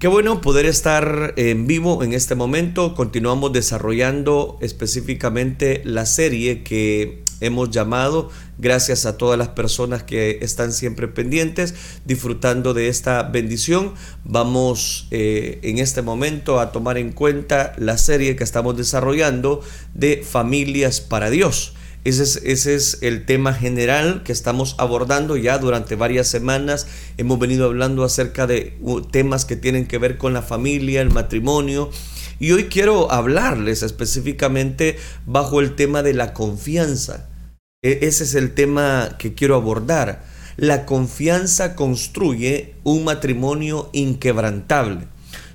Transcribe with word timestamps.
Qué 0.00 0.08
bueno 0.08 0.40
poder 0.40 0.64
estar 0.64 1.34
en 1.36 1.66
vivo 1.66 2.02
en 2.02 2.14
este 2.14 2.34
momento. 2.34 2.94
Continuamos 2.94 3.52
desarrollando 3.52 4.56
específicamente 4.62 5.82
la 5.84 6.06
serie 6.06 6.62
que 6.62 7.22
hemos 7.42 7.68
llamado, 7.68 8.30
gracias 8.56 9.04
a 9.04 9.18
todas 9.18 9.38
las 9.38 9.48
personas 9.48 10.02
que 10.02 10.38
están 10.40 10.72
siempre 10.72 11.06
pendientes, 11.06 11.74
disfrutando 12.06 12.72
de 12.72 12.88
esta 12.88 13.24
bendición. 13.24 13.92
Vamos 14.24 15.06
eh, 15.10 15.60
en 15.64 15.76
este 15.76 16.00
momento 16.00 16.60
a 16.60 16.72
tomar 16.72 16.96
en 16.96 17.12
cuenta 17.12 17.74
la 17.76 17.98
serie 17.98 18.36
que 18.36 18.44
estamos 18.44 18.78
desarrollando 18.78 19.60
de 19.92 20.24
familias 20.26 21.02
para 21.02 21.28
Dios. 21.28 21.74
Ese 22.02 22.22
es, 22.22 22.36
ese 22.44 22.74
es, 22.74 22.98
el 23.02 23.26
tema 23.26 23.52
general 23.52 24.22
que 24.22 24.32
estamos 24.32 24.74
abordando 24.78 25.36
ya 25.36 25.58
durante 25.58 25.96
varias 25.96 26.28
semanas. 26.28 26.86
Hemos 27.18 27.38
venido 27.38 27.66
hablando 27.66 28.04
acerca 28.04 28.46
de 28.46 28.78
temas 29.10 29.44
que 29.44 29.56
tienen 29.56 29.86
que 29.86 29.98
ver 29.98 30.16
con 30.16 30.32
la 30.32 30.40
familia, 30.40 31.02
el 31.02 31.10
matrimonio. 31.10 31.90
Y 32.38 32.52
hoy 32.52 32.64
quiero 32.64 33.12
hablarles 33.12 33.82
específicamente 33.82 34.96
bajo 35.26 35.60
el 35.60 35.76
tema 35.76 36.02
de 36.02 36.14
la 36.14 36.32
confianza. 36.32 37.28
E, 37.82 37.98
ese 38.02 38.24
es 38.24 38.34
el 38.34 38.54
tema 38.54 39.16
que 39.18 39.34
quiero 39.34 39.54
abordar. 39.54 40.24
La 40.56 40.86
confianza 40.86 41.76
construye 41.76 42.76
un 42.82 43.04
matrimonio 43.04 43.90
inquebrantable. 43.92 45.06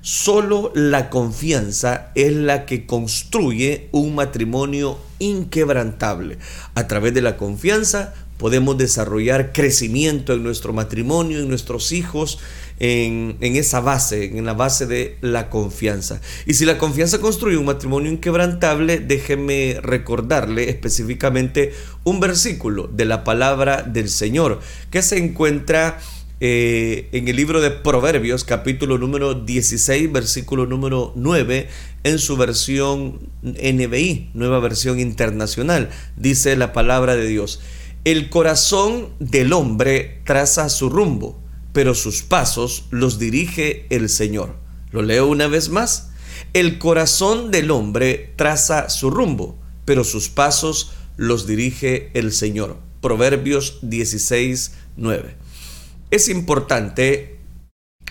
Solo 0.06 0.70
la 0.76 1.10
confianza 1.10 2.12
es 2.14 2.32
la 2.32 2.64
que 2.64 2.86
construye 2.86 3.88
un 3.90 4.14
matrimonio 4.14 5.00
inquebrantable. 5.18 6.38
A 6.76 6.86
través 6.86 7.12
de 7.12 7.22
la 7.22 7.36
confianza 7.36 8.14
podemos 8.38 8.78
desarrollar 8.78 9.50
crecimiento 9.52 10.32
en 10.32 10.44
nuestro 10.44 10.72
matrimonio, 10.72 11.40
en 11.40 11.48
nuestros 11.48 11.90
hijos, 11.90 12.38
en, 12.78 13.36
esa 13.40 13.80
base, 13.80 14.26
en 14.38 14.44
la 14.44 14.54
base 14.54 14.86
de 14.86 15.18
la 15.22 15.50
confianza. 15.50 16.20
Y 16.46 16.54
si 16.54 16.66
la 16.66 16.78
confianza 16.78 17.18
construye 17.18 17.56
un 17.56 17.64
matrimonio 17.64 18.12
inquebrantable, 18.12 19.00
déjeme 19.00 19.80
recordarle 19.82 20.70
específicamente 20.70 21.72
un 22.04 22.20
versículo 22.20 22.86
de 22.86 23.06
la 23.06 23.24
palabra 23.24 23.82
del 23.82 24.08
Señor 24.08 24.60
que 24.88 25.02
se 25.02 25.18
encuentra 25.18 25.98
eh, 26.38 27.08
en 27.12 27.28
el 27.28 27.36
libro 27.36 27.62
de 27.62 27.70
Proverbios, 27.70 28.44
capítulo 28.44 28.98
número 28.98 29.32
16, 29.32 30.12
versículo 30.12 30.66
número 30.66 31.12
9, 31.16 31.68
en 32.04 32.18
su 32.18 32.36
versión 32.36 33.30
NBI, 33.42 34.30
nueva 34.34 34.60
versión 34.60 35.00
internacional, 35.00 35.88
dice 36.16 36.54
la 36.56 36.74
palabra 36.74 37.16
de 37.16 37.26
Dios. 37.26 37.60
El 38.04 38.28
corazón 38.28 39.08
del 39.18 39.54
hombre 39.54 40.20
traza 40.24 40.68
su 40.68 40.90
rumbo, 40.90 41.40
pero 41.72 41.94
sus 41.94 42.22
pasos 42.22 42.84
los 42.90 43.18
dirige 43.18 43.86
el 43.88 44.10
Señor. 44.10 44.56
Lo 44.92 45.02
leo 45.02 45.26
una 45.26 45.46
vez 45.46 45.70
más. 45.70 46.10
El 46.52 46.78
corazón 46.78 47.50
del 47.50 47.70
hombre 47.70 48.34
traza 48.36 48.90
su 48.90 49.10
rumbo, 49.10 49.58
pero 49.86 50.04
sus 50.04 50.28
pasos 50.28 50.92
los 51.16 51.46
dirige 51.46 52.10
el 52.12 52.32
Señor. 52.32 52.76
Proverbios 53.00 53.78
16, 53.82 54.72
9. 54.96 55.45
Es 56.10 56.28
importante 56.28 57.36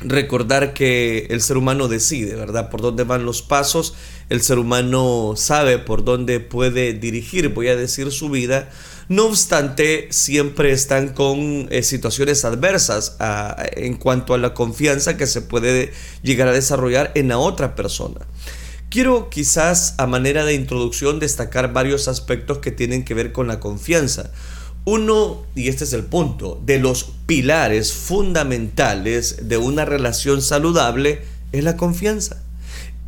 recordar 0.02 0.74
que 0.74 1.28
el 1.30 1.42
ser 1.42 1.58
humano 1.58 1.88
decide, 1.88 2.36
¿verdad? 2.36 2.70
Por 2.70 2.82
dónde 2.82 3.06
van 3.06 3.26
los 3.26 3.42
pasos, 3.42 3.96
el 4.30 4.42
ser 4.42 4.60
humano 4.60 5.36
sabe 5.38 5.80
por 5.80 6.04
dónde 6.04 6.42
puede 6.42 6.94
dirigir, 6.94 7.50
voy 7.50 7.70
a 7.70 7.76
decir, 7.78 8.12
su 8.12 8.30
vida. 8.30 8.70
No 9.08 9.28
obstante, 9.28 10.08
siempre 10.12 10.72
están 10.72 11.14
con 11.14 11.68
eh, 11.72 11.84
situaciones 11.84 12.44
adversas 12.44 13.16
ah, 13.20 13.56
en 13.74 13.96
cuanto 13.96 14.34
a 14.34 14.38
la 14.38 14.54
confianza 14.54 15.16
que 15.16 15.28
se 15.28 15.42
puede 15.42 15.94
llegar 16.24 16.50
a 16.50 16.54
desarrollar 16.54 17.12
en 17.16 17.30
la 17.30 17.38
otra 17.38 17.76
persona. 17.76 18.22
Quiero 18.90 19.30
quizás 19.30 19.96
a 19.98 20.08
manera 20.08 20.44
de 20.44 20.54
introducción 20.54 21.20
destacar 21.20 21.72
varios 21.72 22.08
aspectos 22.08 22.58
que 22.58 22.72
tienen 22.72 23.06
que 23.06 23.14
ver 23.14 23.32
con 23.32 23.48
la 23.48 23.60
confianza. 23.60 24.32
Uno, 24.86 25.44
y 25.56 25.68
este 25.68 25.84
es 25.84 25.94
el 25.94 26.04
punto, 26.04 26.62
de 26.64 26.78
los 26.78 27.06
pilares 27.26 27.92
fundamentales 27.92 29.50
de 29.50 29.58
una 29.58 29.84
relación 29.84 30.44
saludable 30.44 31.24
es 31.52 31.64
la 31.64 31.76
confianza. 31.76 32.44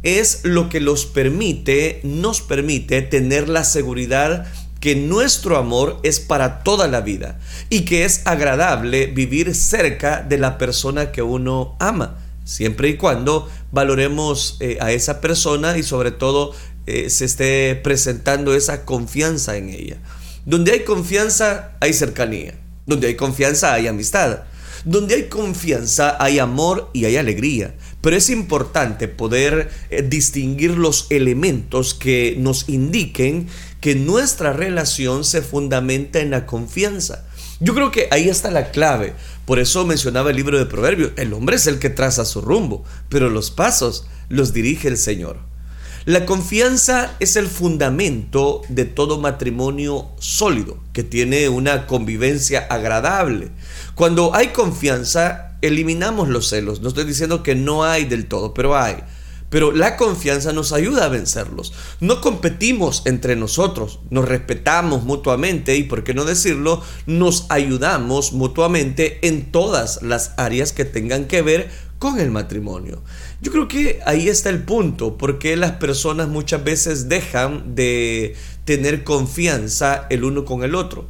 Es 0.01 0.41
lo 0.43 0.69
que 0.69 0.79
los 0.79 1.05
permite, 1.05 1.99
nos 2.03 2.41
permite 2.41 3.03
tener 3.03 3.47
la 3.47 3.63
seguridad 3.63 4.47
que 4.79 4.95
nuestro 4.95 5.57
amor 5.57 5.99
es 6.01 6.19
para 6.19 6.63
toda 6.63 6.87
la 6.87 7.01
vida 7.01 7.39
y 7.69 7.81
que 7.81 8.05
es 8.05 8.21
agradable 8.25 9.07
vivir 9.07 9.53
cerca 9.53 10.23
de 10.23 10.39
la 10.39 10.57
persona 10.57 11.11
que 11.11 11.21
uno 11.21 11.75
ama, 11.79 12.17
siempre 12.43 12.89
y 12.89 12.97
cuando 12.97 13.49
valoremos 13.71 14.57
eh, 14.61 14.77
a 14.81 14.91
esa 14.91 15.21
persona 15.21 15.77
y 15.77 15.83
sobre 15.83 16.11
todo 16.11 16.53
eh, 16.87 17.11
se 17.11 17.25
esté 17.25 17.75
presentando 17.75 18.55
esa 18.55 18.83
confianza 18.83 19.57
en 19.57 19.69
ella. 19.69 19.97
Donde 20.47 20.71
hay 20.71 20.85
confianza, 20.85 21.71
hay 21.81 21.91
cercanía. 21.91 22.53
Donde 22.85 23.07
hay 23.07 23.15
confianza, 23.17 23.73
hay 23.73 23.87
amistad. 23.87 24.43
Donde 24.85 25.15
hay 25.15 25.23
confianza, 25.23 26.15
hay 26.23 26.39
amor 26.39 26.89
y 26.93 27.03
hay 27.03 27.17
alegría. 27.17 27.75
Pero 27.99 28.15
es 28.15 28.29
importante 28.29 29.09
poder 29.09 29.69
eh, 29.89 30.03
distinguir 30.03 30.77
los 30.77 31.07
elementos 31.09 31.93
que 31.93 32.35
nos 32.39 32.69
indiquen 32.69 33.49
que 33.81 33.95
nuestra 33.95 34.53
relación 34.53 35.25
se 35.25 35.41
fundamenta 35.41 36.21
en 36.21 36.29
la 36.29 36.45
confianza. 36.45 37.25
Yo 37.59 37.75
creo 37.75 37.91
que 37.91 38.07
ahí 38.09 38.29
está 38.29 38.49
la 38.49 38.71
clave. 38.71 39.15
Por 39.43 39.59
eso 39.59 39.85
mencionaba 39.85 40.29
el 40.29 40.37
libro 40.37 40.57
de 40.57 40.65
Proverbios. 40.65 41.11
El 41.17 41.33
hombre 41.33 41.57
es 41.57 41.67
el 41.67 41.77
que 41.77 41.89
traza 41.89 42.23
su 42.23 42.39
rumbo, 42.39 42.85
pero 43.09 43.29
los 43.29 43.51
pasos 43.51 44.07
los 44.29 44.53
dirige 44.53 44.87
el 44.87 44.97
Señor. 44.97 45.39
La 46.07 46.25
confianza 46.25 47.17
es 47.19 47.35
el 47.35 47.47
fundamento 47.47 48.61
de 48.69 48.85
todo 48.85 49.19
matrimonio 49.19 50.07
sólido, 50.19 50.77
que 50.93 51.03
tiene 51.03 51.49
una 51.49 51.85
convivencia 51.85 52.65
agradable. 52.69 53.49
Cuando 53.93 54.33
hay 54.33 54.53
confianza, 54.53 55.57
eliminamos 55.61 56.29
los 56.29 56.47
celos. 56.47 56.79
No 56.79 56.87
estoy 56.87 57.03
diciendo 57.03 57.43
que 57.43 57.55
no 57.55 57.83
hay 57.83 58.05
del 58.05 58.27
todo, 58.27 58.53
pero 58.53 58.77
hay. 58.77 59.03
Pero 59.49 59.73
la 59.73 59.97
confianza 59.97 60.53
nos 60.53 60.71
ayuda 60.71 61.03
a 61.03 61.09
vencerlos. 61.09 61.73
No 61.99 62.21
competimos 62.21 63.01
entre 63.03 63.35
nosotros, 63.35 63.99
nos 64.09 64.29
respetamos 64.29 65.03
mutuamente 65.03 65.75
y, 65.75 65.83
por 65.83 66.05
qué 66.05 66.13
no 66.13 66.23
decirlo, 66.23 66.81
nos 67.05 67.47
ayudamos 67.49 68.31
mutuamente 68.31 69.25
en 69.27 69.51
todas 69.51 70.01
las 70.01 70.31
áreas 70.37 70.71
que 70.71 70.85
tengan 70.85 71.25
que 71.25 71.41
ver 71.41 71.69
con 71.99 72.19
el 72.19 72.31
matrimonio. 72.31 73.01
Yo 73.41 73.51
creo 73.51 73.67
que 73.67 73.99
ahí 74.05 74.27
está 74.27 74.49
el 74.49 74.63
punto, 74.63 75.17
porque 75.17 75.55
las 75.55 75.73
personas 75.73 76.27
muchas 76.27 76.63
veces 76.63 77.09
dejan 77.09 77.75
de 77.75 78.35
tener 78.65 79.03
confianza 79.03 80.05
el 80.09 80.23
uno 80.23 80.45
con 80.45 80.63
el 80.63 80.75
otro. 80.75 81.07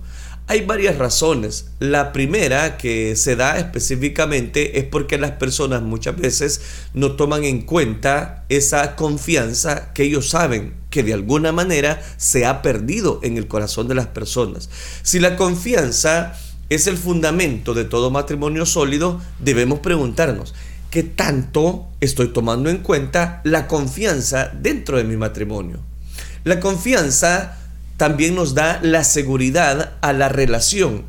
Hay 0.50 0.66
varias 0.66 0.98
razones. 0.98 1.72
La 1.80 2.14
primera 2.14 2.78
que 2.78 3.18
se 3.18 3.36
da 3.36 3.58
específicamente 3.58 4.80
es 4.80 4.86
porque 4.86 5.18
las 5.18 5.32
personas 5.32 5.82
muchas 5.82 6.16
veces 6.16 6.62
no 6.94 7.18
toman 7.18 7.44
en 7.44 7.64
cuenta 7.64 8.46
esa 8.48 8.96
confianza 8.96 9.92
que 9.94 10.04
ellos 10.04 10.30
saben 10.30 10.74
que 10.90 11.04
de 11.04 11.14
alguna 11.14 11.52
manera 11.52 12.02
se 12.16 12.46
ha 12.46 12.62
perdido 12.62 13.20
en 13.24 13.36
el 13.36 13.50
corazón 13.50 13.90
de 13.90 13.96
las 13.96 14.08
personas. 14.08 14.70
Si 15.04 15.20
la 15.20 15.36
confianza 15.36 16.34
es 16.70 16.88
el 16.88 16.98
fundamento 16.98 17.74
de 17.74 17.84
todo 17.84 18.10
matrimonio 18.10 18.66
sólido, 18.66 19.22
debemos 19.40 19.80
preguntarnos, 19.80 20.54
¿qué 20.90 21.04
tanto 21.04 21.88
estoy 22.00 22.30
tomando 22.30 22.70
en 22.70 22.78
cuenta 22.78 23.42
la 23.44 23.68
confianza 23.68 24.52
dentro 24.54 24.98
de 24.98 25.04
mi 25.04 25.18
matrimonio? 25.18 25.80
La 26.44 26.60
confianza 26.60 27.58
también 27.98 28.36
nos 28.36 28.54
da 28.54 28.80
la 28.82 29.04
seguridad 29.04 29.94
a 30.02 30.14
la 30.14 30.30
relación. 30.30 31.04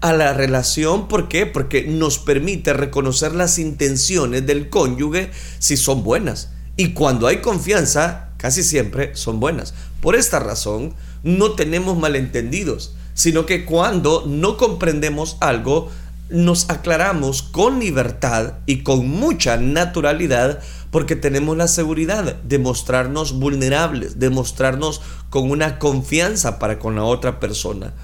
A 0.00 0.12
la 0.12 0.34
relación, 0.34 1.08
¿por 1.08 1.28
qué? 1.28 1.46
Porque 1.46 1.84
nos 1.84 2.18
permite 2.18 2.72
reconocer 2.72 3.34
las 3.34 3.58
intenciones 3.58 4.44
del 4.46 4.68
cónyuge 4.68 5.30
si 5.58 5.76
son 5.76 6.02
buenas. 6.02 6.50
Y 6.76 6.92
cuando 6.92 7.26
hay 7.26 7.38
confianza, 7.38 8.30
casi 8.36 8.62
siempre 8.62 9.14
son 9.14 9.38
buenas. 9.38 9.72
Por 10.00 10.16
esta 10.16 10.40
razón, 10.40 10.94
no 11.22 11.52
tenemos 11.52 11.96
malentendidos, 11.96 12.96
sino 13.14 13.46
que 13.46 13.64
cuando 13.64 14.24
no 14.26 14.56
comprendemos 14.56 15.36
algo, 15.40 15.90
nos 16.32 16.70
aclaramos 16.70 17.42
con 17.42 17.80
libertad 17.80 18.54
y 18.66 18.82
con 18.82 19.08
mucha 19.08 19.56
naturalidad 19.56 20.60
porque 20.90 21.16
tenemos 21.16 21.56
la 21.56 21.68
seguridad 21.68 22.36
de 22.42 22.58
mostrarnos 22.58 23.38
vulnerables, 23.38 24.18
de 24.18 24.30
mostrarnos 24.30 25.00
con 25.30 25.50
una 25.50 25.78
confianza 25.78 26.58
para 26.58 26.78
con 26.78 26.96
la 26.96 27.04
otra 27.04 27.40
persona. 27.40 27.94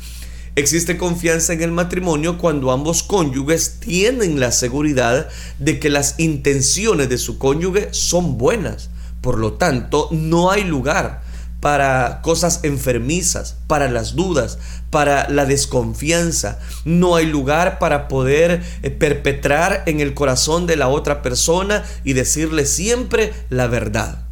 Existe 0.57 0.97
confianza 0.97 1.53
en 1.53 1.63
el 1.63 1.71
matrimonio 1.71 2.39
cuando 2.39 2.73
ambos 2.73 3.03
cónyuges 3.03 3.79
tienen 3.81 4.41
la 4.41 4.51
seguridad 4.51 5.29
de 5.59 5.79
que 5.79 5.89
las 5.89 6.19
intenciones 6.19 7.09
de 7.09 7.19
su 7.19 7.39
cónyuge 7.39 7.89
son 7.93 8.39
buenas. 8.39 8.91
Por 9.21 9.39
lo 9.39 9.53
tanto, 9.53 10.09
no 10.11 10.51
hay 10.51 10.65
lugar 10.65 11.23
para 11.61 12.21
cosas 12.23 12.61
enfermizas, 12.63 13.57
para 13.67 13.91
las 13.91 14.15
dudas, 14.15 14.59
para 14.91 15.29
la 15.29 15.45
desconfianza. 15.45 16.59
No 16.85 17.17
hay 17.17 17.27
lugar 17.27 17.79
para 17.79 18.09
poder 18.09 18.63
eh, 18.83 18.91
perpetrar 18.91 19.83
en 19.87 20.01
el 20.01 20.15
corazón 20.15 20.67
de 20.67 20.77
la 20.77 20.89
otra 20.89 21.23
persona 21.23 21.85
y 22.05 22.13
decirle 22.13 22.67
siempre 22.67 23.33
la 23.51 23.67
verdad. 23.67 24.25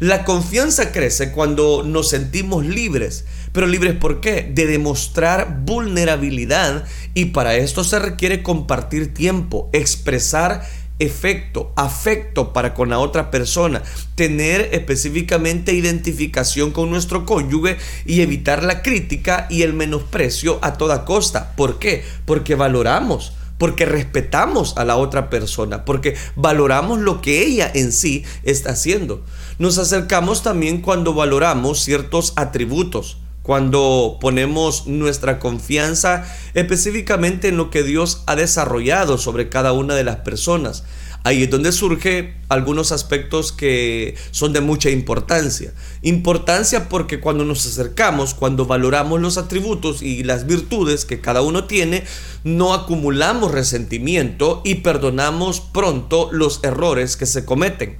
La 0.00 0.24
confianza 0.24 0.92
crece 0.92 1.30
cuando 1.32 1.82
nos 1.84 2.10
sentimos 2.10 2.64
libres. 2.64 3.24
Pero 3.52 3.66
libres 3.66 3.94
por 3.94 4.20
qué? 4.20 4.50
De 4.52 4.66
demostrar 4.66 5.60
vulnerabilidad 5.64 6.84
y 7.14 7.26
para 7.26 7.54
esto 7.54 7.84
se 7.84 8.00
requiere 8.00 8.42
compartir 8.42 9.14
tiempo, 9.14 9.70
expresar 9.72 10.66
efecto, 10.98 11.72
afecto 11.76 12.52
para 12.52 12.74
con 12.74 12.90
la 12.90 12.98
otra 12.98 13.30
persona, 13.30 13.82
tener 14.14 14.70
específicamente 14.72 15.72
identificación 15.72 16.70
con 16.70 16.90
nuestro 16.90 17.24
cónyuge 17.24 17.76
y 18.06 18.20
evitar 18.20 18.62
la 18.62 18.82
crítica 18.82 19.46
y 19.50 19.62
el 19.62 19.72
menosprecio 19.72 20.58
a 20.62 20.74
toda 20.74 21.04
costa. 21.04 21.54
¿Por 21.56 21.78
qué? 21.78 22.04
Porque 22.24 22.54
valoramos 22.54 23.32
porque 23.58 23.86
respetamos 23.86 24.76
a 24.76 24.84
la 24.84 24.96
otra 24.96 25.30
persona, 25.30 25.84
porque 25.84 26.16
valoramos 26.34 26.98
lo 26.98 27.20
que 27.20 27.44
ella 27.46 27.70
en 27.72 27.92
sí 27.92 28.24
está 28.42 28.72
haciendo. 28.72 29.24
Nos 29.58 29.78
acercamos 29.78 30.42
también 30.42 30.80
cuando 30.80 31.14
valoramos 31.14 31.80
ciertos 31.80 32.32
atributos 32.36 33.18
cuando 33.44 34.16
ponemos 34.22 34.86
nuestra 34.86 35.38
confianza 35.38 36.24
específicamente 36.54 37.48
en 37.48 37.58
lo 37.58 37.68
que 37.68 37.82
Dios 37.82 38.22
ha 38.26 38.36
desarrollado 38.36 39.18
sobre 39.18 39.50
cada 39.50 39.72
una 39.74 39.94
de 39.94 40.02
las 40.02 40.16
personas. 40.16 40.84
Ahí 41.24 41.42
es 41.42 41.50
donde 41.50 41.70
surge 41.70 42.36
algunos 42.48 42.90
aspectos 42.90 43.52
que 43.52 44.14
son 44.30 44.54
de 44.54 44.62
mucha 44.62 44.88
importancia. 44.88 45.74
Importancia 46.00 46.88
porque 46.88 47.20
cuando 47.20 47.44
nos 47.44 47.66
acercamos, 47.66 48.32
cuando 48.32 48.64
valoramos 48.64 49.20
los 49.20 49.36
atributos 49.36 50.00
y 50.02 50.22
las 50.22 50.46
virtudes 50.46 51.04
que 51.04 51.20
cada 51.20 51.42
uno 51.42 51.64
tiene, 51.64 52.02
no 52.44 52.72
acumulamos 52.72 53.52
resentimiento 53.52 54.62
y 54.64 54.76
perdonamos 54.76 55.60
pronto 55.60 56.30
los 56.32 56.60
errores 56.62 57.18
que 57.18 57.26
se 57.26 57.44
cometen. 57.44 57.98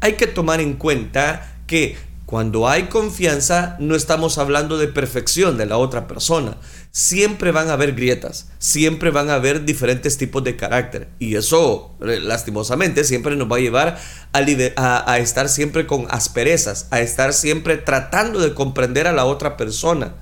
Hay 0.00 0.14
que 0.14 0.26
tomar 0.26 0.60
en 0.60 0.74
cuenta 0.74 1.56
que 1.68 1.96
cuando 2.32 2.66
hay 2.66 2.84
confianza, 2.84 3.76
no 3.78 3.94
estamos 3.94 4.38
hablando 4.38 4.78
de 4.78 4.88
perfección 4.88 5.58
de 5.58 5.66
la 5.66 5.76
otra 5.76 6.08
persona. 6.08 6.56
Siempre 6.90 7.52
van 7.52 7.68
a 7.68 7.74
haber 7.74 7.92
grietas, 7.92 8.48
siempre 8.58 9.10
van 9.10 9.28
a 9.28 9.34
haber 9.34 9.66
diferentes 9.66 10.16
tipos 10.16 10.42
de 10.42 10.56
carácter. 10.56 11.10
Y 11.18 11.36
eso, 11.36 11.94
eh, 12.00 12.20
lastimosamente, 12.20 13.04
siempre 13.04 13.36
nos 13.36 13.52
va 13.52 13.56
a 13.56 13.60
llevar 13.60 13.98
a, 14.32 15.12
a 15.12 15.18
estar 15.18 15.50
siempre 15.50 15.86
con 15.86 16.06
asperezas, 16.08 16.86
a 16.90 17.00
estar 17.00 17.34
siempre 17.34 17.76
tratando 17.76 18.40
de 18.40 18.54
comprender 18.54 19.06
a 19.06 19.12
la 19.12 19.26
otra 19.26 19.58
persona. 19.58 20.14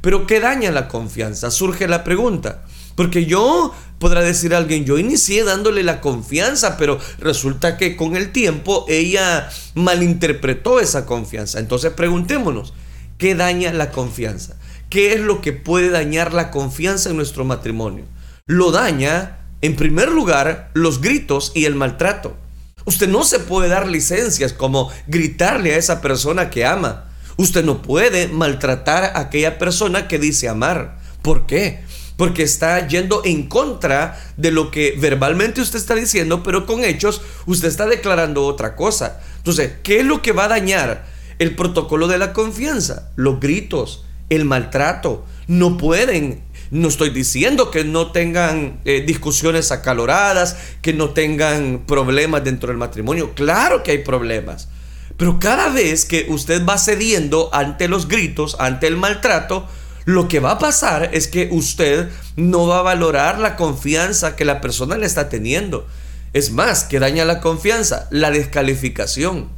Pero 0.00 0.26
¿qué 0.26 0.40
daña 0.40 0.70
la 0.70 0.88
confianza? 0.88 1.50
Surge 1.50 1.88
la 1.88 2.04
pregunta. 2.04 2.62
Porque 3.00 3.24
yo, 3.24 3.74
podrá 3.98 4.20
decir 4.20 4.54
alguien, 4.54 4.84
yo 4.84 4.98
inicié 4.98 5.42
dándole 5.42 5.82
la 5.82 6.02
confianza, 6.02 6.76
pero 6.76 6.98
resulta 7.18 7.78
que 7.78 7.96
con 7.96 8.14
el 8.14 8.30
tiempo 8.30 8.84
ella 8.90 9.48
malinterpretó 9.72 10.80
esa 10.80 11.06
confianza. 11.06 11.60
Entonces 11.60 11.92
preguntémonos, 11.94 12.74
¿qué 13.16 13.34
daña 13.34 13.72
la 13.72 13.90
confianza? 13.90 14.56
¿Qué 14.90 15.14
es 15.14 15.20
lo 15.20 15.40
que 15.40 15.54
puede 15.54 15.88
dañar 15.88 16.34
la 16.34 16.50
confianza 16.50 17.08
en 17.08 17.16
nuestro 17.16 17.46
matrimonio? 17.46 18.04
Lo 18.44 18.70
daña, 18.70 19.38
en 19.62 19.76
primer 19.76 20.10
lugar, 20.10 20.70
los 20.74 21.00
gritos 21.00 21.52
y 21.54 21.64
el 21.64 21.76
maltrato. 21.76 22.36
Usted 22.84 23.08
no 23.08 23.24
se 23.24 23.38
puede 23.38 23.70
dar 23.70 23.88
licencias 23.88 24.52
como 24.52 24.90
gritarle 25.06 25.72
a 25.72 25.78
esa 25.78 26.02
persona 26.02 26.50
que 26.50 26.66
ama. 26.66 27.06
Usted 27.38 27.64
no 27.64 27.80
puede 27.80 28.28
maltratar 28.28 29.04
a 29.04 29.20
aquella 29.20 29.56
persona 29.56 30.06
que 30.06 30.18
dice 30.18 30.50
amar. 30.50 30.98
¿Por 31.22 31.46
qué? 31.46 31.88
Porque 32.20 32.42
está 32.42 32.86
yendo 32.86 33.22
en 33.24 33.44
contra 33.44 34.20
de 34.36 34.50
lo 34.50 34.70
que 34.70 34.94
verbalmente 34.98 35.62
usted 35.62 35.78
está 35.78 35.94
diciendo, 35.94 36.42
pero 36.42 36.66
con 36.66 36.84
hechos 36.84 37.22
usted 37.46 37.68
está 37.68 37.86
declarando 37.86 38.44
otra 38.44 38.76
cosa. 38.76 39.22
Entonces, 39.38 39.72
¿qué 39.82 40.00
es 40.00 40.04
lo 40.04 40.20
que 40.20 40.32
va 40.32 40.44
a 40.44 40.48
dañar 40.48 41.06
el 41.38 41.56
protocolo 41.56 42.08
de 42.08 42.18
la 42.18 42.34
confianza? 42.34 43.08
Los 43.16 43.40
gritos, 43.40 44.04
el 44.28 44.44
maltrato. 44.44 45.24
No 45.46 45.78
pueden 45.78 46.42
no 46.70 46.88
estoy 46.88 47.08
diciendo 47.08 47.70
que 47.70 47.84
no 47.84 48.12
tengan 48.12 48.80
eh, 48.84 49.02
discusiones 49.06 49.72
acaloradas, 49.72 50.58
que 50.82 50.92
no 50.92 51.14
tengan 51.14 51.84
problemas 51.86 52.44
dentro 52.44 52.68
del 52.68 52.76
matrimonio. 52.76 53.32
Claro 53.34 53.82
que 53.82 53.92
hay 53.92 54.04
problemas. 54.04 54.68
Pero 55.16 55.38
cada 55.40 55.70
vez 55.70 56.04
que 56.04 56.26
usted 56.28 56.66
va 56.66 56.76
cediendo 56.76 57.48
ante 57.54 57.88
los 57.88 58.08
gritos, 58.08 58.56
ante 58.58 58.88
el 58.88 58.98
maltrato, 58.98 59.66
lo 60.04 60.28
que 60.28 60.40
va 60.40 60.52
a 60.52 60.58
pasar 60.58 61.10
es 61.12 61.28
que 61.28 61.48
usted 61.52 62.08
no 62.36 62.66
va 62.66 62.78
a 62.78 62.82
valorar 62.82 63.38
la 63.38 63.56
confianza 63.56 64.36
que 64.36 64.44
la 64.44 64.60
persona 64.60 64.96
le 64.96 65.06
está 65.06 65.28
teniendo. 65.28 65.86
Es 66.32 66.50
más, 66.52 66.84
que 66.84 67.00
daña 67.00 67.24
la 67.24 67.40
confianza, 67.40 68.08
la 68.10 68.30
descalificación. 68.30 69.48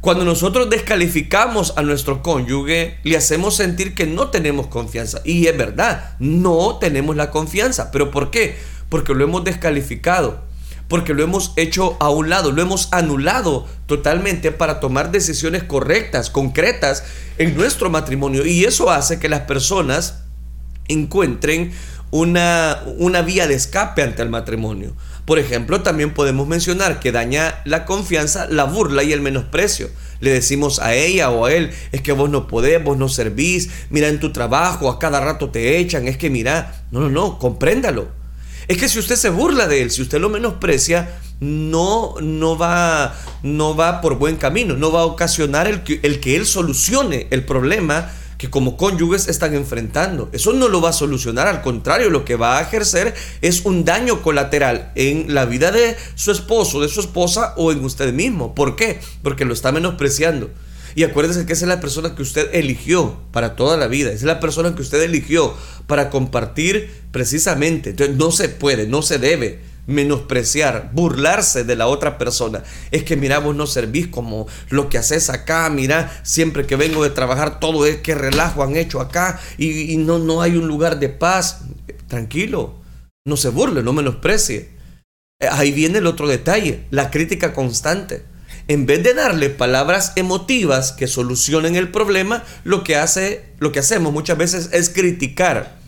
Cuando 0.00 0.24
nosotros 0.24 0.70
descalificamos 0.70 1.74
a 1.76 1.82
nuestro 1.82 2.22
cónyuge, 2.22 2.98
le 3.02 3.16
hacemos 3.16 3.56
sentir 3.56 3.94
que 3.94 4.06
no 4.06 4.28
tenemos 4.28 4.68
confianza. 4.68 5.20
Y 5.24 5.46
es 5.46 5.56
verdad, 5.56 6.16
no 6.18 6.78
tenemos 6.78 7.16
la 7.16 7.30
confianza. 7.30 7.90
¿Pero 7.90 8.10
por 8.10 8.30
qué? 8.30 8.56
Porque 8.88 9.14
lo 9.14 9.24
hemos 9.24 9.44
descalificado 9.44 10.47
porque 10.88 11.14
lo 11.14 11.22
hemos 11.22 11.52
hecho 11.56 11.96
a 12.00 12.10
un 12.10 12.30
lado, 12.30 12.50
lo 12.50 12.62
hemos 12.62 12.88
anulado 12.92 13.66
totalmente 13.86 14.52
para 14.52 14.80
tomar 14.80 15.12
decisiones 15.12 15.62
correctas, 15.62 16.30
concretas 16.30 17.04
en 17.36 17.56
nuestro 17.56 17.90
matrimonio. 17.90 18.46
Y 18.46 18.64
eso 18.64 18.90
hace 18.90 19.18
que 19.18 19.28
las 19.28 19.42
personas 19.42 20.22
encuentren 20.88 21.72
una, 22.10 22.82
una 22.96 23.20
vía 23.20 23.46
de 23.46 23.54
escape 23.54 24.02
ante 24.02 24.22
el 24.22 24.30
matrimonio. 24.30 24.94
Por 25.26 25.38
ejemplo, 25.38 25.82
también 25.82 26.14
podemos 26.14 26.48
mencionar 26.48 27.00
que 27.00 27.12
daña 27.12 27.60
la 27.66 27.84
confianza, 27.84 28.46
la 28.46 28.64
burla 28.64 29.02
y 29.02 29.12
el 29.12 29.20
menosprecio. 29.20 29.90
Le 30.20 30.30
decimos 30.30 30.78
a 30.78 30.94
ella 30.94 31.28
o 31.30 31.44
a 31.44 31.52
él, 31.52 31.70
es 31.92 32.00
que 32.00 32.12
vos 32.12 32.30
no 32.30 32.46
podés, 32.46 32.82
vos 32.82 32.96
no 32.96 33.10
servís, 33.10 33.68
mira 33.90 34.08
en 34.08 34.20
tu 34.20 34.32
trabajo, 34.32 34.88
a 34.88 34.98
cada 34.98 35.20
rato 35.20 35.50
te 35.50 35.76
echan, 35.76 36.08
es 36.08 36.16
que 36.16 36.30
mira, 36.30 36.82
no, 36.90 37.00
no, 37.00 37.10
no, 37.10 37.38
compréndalo 37.38 38.17
es 38.68 38.76
que 38.76 38.88
si 38.88 38.98
usted 38.98 39.16
se 39.16 39.30
burla 39.30 39.66
de 39.66 39.80
él, 39.80 39.90
si 39.90 40.02
usted 40.02 40.20
lo 40.20 40.28
menosprecia, 40.28 41.18
no, 41.40 42.14
no, 42.20 42.58
va, 42.58 43.14
no 43.42 43.74
va 43.74 44.02
por 44.02 44.18
buen 44.18 44.36
camino, 44.36 44.76
no 44.76 44.92
va 44.92 45.00
a 45.00 45.06
ocasionar 45.06 45.66
el 45.66 45.82
que, 45.84 46.00
el 46.02 46.20
que 46.20 46.36
él 46.36 46.44
solucione 46.46 47.28
el 47.30 47.44
problema 47.44 48.10
que 48.36 48.50
como 48.50 48.76
cónyuges 48.76 49.26
están 49.26 49.54
enfrentando. 49.54 50.28
Eso 50.32 50.52
no 50.52 50.68
lo 50.68 50.82
va 50.82 50.90
a 50.90 50.92
solucionar, 50.92 51.48
al 51.48 51.62
contrario, 51.62 52.10
lo 52.10 52.26
que 52.26 52.36
va 52.36 52.58
a 52.58 52.62
ejercer 52.62 53.14
es 53.40 53.64
un 53.64 53.86
daño 53.86 54.22
colateral 54.22 54.92
en 54.94 55.34
la 55.34 55.46
vida 55.46 55.72
de 55.72 55.96
su 56.14 56.30
esposo, 56.30 56.80
de 56.80 56.88
su 56.88 57.00
esposa 57.00 57.54
o 57.56 57.72
en 57.72 57.84
usted 57.84 58.12
mismo. 58.12 58.54
¿Por 58.54 58.76
qué? 58.76 59.00
Porque 59.22 59.44
lo 59.44 59.54
está 59.54 59.72
menospreciando. 59.72 60.50
Y 60.94 61.04
acuérdese 61.04 61.46
que 61.46 61.52
esa 61.52 61.64
es 61.64 61.68
la 61.68 61.80
persona 61.80 62.14
que 62.14 62.22
usted 62.22 62.50
eligió 62.52 63.20
para 63.32 63.56
toda 63.56 63.76
la 63.76 63.86
vida. 63.86 64.12
Es 64.12 64.22
la 64.22 64.40
persona 64.40 64.74
que 64.74 64.82
usted 64.82 65.02
eligió 65.02 65.54
para 65.86 66.10
compartir 66.10 66.90
precisamente. 67.12 67.90
Entonces 67.90 68.16
no 68.16 68.30
se 68.30 68.48
puede, 68.48 68.86
no 68.86 69.02
se 69.02 69.18
debe 69.18 69.60
menospreciar, 69.86 70.90
burlarse 70.92 71.64
de 71.64 71.74
la 71.74 71.86
otra 71.86 72.18
persona. 72.18 72.62
Es 72.90 73.04
que 73.04 73.16
mira, 73.16 73.38
vos 73.38 73.56
no 73.56 73.66
servís 73.66 74.06
como 74.06 74.46
lo 74.68 74.88
que 74.90 74.98
haces 74.98 75.30
acá, 75.30 75.68
mira, 75.70 76.20
siempre 76.24 76.66
que 76.66 76.76
vengo 76.76 77.02
de 77.02 77.10
trabajar 77.10 77.58
todo 77.58 77.86
es 77.86 77.96
que 77.96 78.14
relajo 78.14 78.62
han 78.62 78.76
hecho 78.76 79.00
acá 79.00 79.40
y, 79.56 79.92
y 79.92 79.96
no, 79.96 80.18
no 80.18 80.42
hay 80.42 80.56
un 80.56 80.68
lugar 80.68 81.00
de 81.00 81.08
paz. 81.08 81.62
Tranquilo, 82.06 82.74
no 83.26 83.36
se 83.36 83.48
burle, 83.48 83.82
no 83.82 83.92
menosprecie. 83.92 84.70
Ahí 85.50 85.72
viene 85.72 85.98
el 85.98 86.06
otro 86.06 86.28
detalle, 86.28 86.84
la 86.90 87.10
crítica 87.10 87.54
constante 87.54 88.24
en 88.68 88.84
vez 88.84 89.02
de 89.02 89.14
darle 89.14 89.48
palabras 89.48 90.12
emotivas 90.16 90.92
que 90.92 91.08
solucionen 91.08 91.74
el 91.74 91.90
problema, 91.90 92.44
lo 92.64 92.84
que, 92.84 92.96
hace, 92.96 93.46
lo 93.58 93.72
que 93.72 93.78
hacemos 93.78 94.12
muchas 94.12 94.36
veces 94.36 94.68
es 94.72 94.90
criticar. 94.90 95.78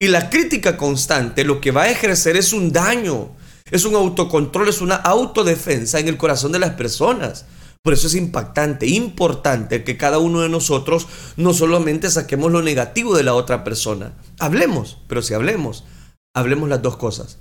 Y 0.00 0.08
la 0.08 0.30
crítica 0.30 0.76
constante 0.76 1.44
lo 1.44 1.60
que 1.60 1.72
va 1.72 1.82
a 1.82 1.90
ejercer 1.90 2.36
es 2.36 2.52
un 2.52 2.72
daño, 2.72 3.30
es 3.70 3.84
un 3.84 3.96
autocontrol, 3.96 4.68
es 4.68 4.80
una 4.80 4.94
autodefensa 4.94 5.98
en 5.98 6.06
el 6.06 6.16
corazón 6.16 6.52
de 6.52 6.60
las 6.60 6.74
personas. 6.74 7.46
Por 7.82 7.92
eso 7.92 8.06
es 8.06 8.14
impactante, 8.14 8.86
importante 8.86 9.82
que 9.82 9.96
cada 9.96 10.18
uno 10.18 10.40
de 10.40 10.48
nosotros 10.48 11.08
no 11.36 11.52
solamente 11.52 12.10
saquemos 12.10 12.50
lo 12.50 12.62
negativo 12.62 13.16
de 13.16 13.24
la 13.24 13.34
otra 13.34 13.64
persona. 13.64 14.14
Hablemos, 14.38 14.98
pero 15.08 15.20
si 15.20 15.34
hablemos, 15.34 15.84
hablemos 16.34 16.68
las 16.68 16.80
dos 16.80 16.96
cosas. 16.96 17.38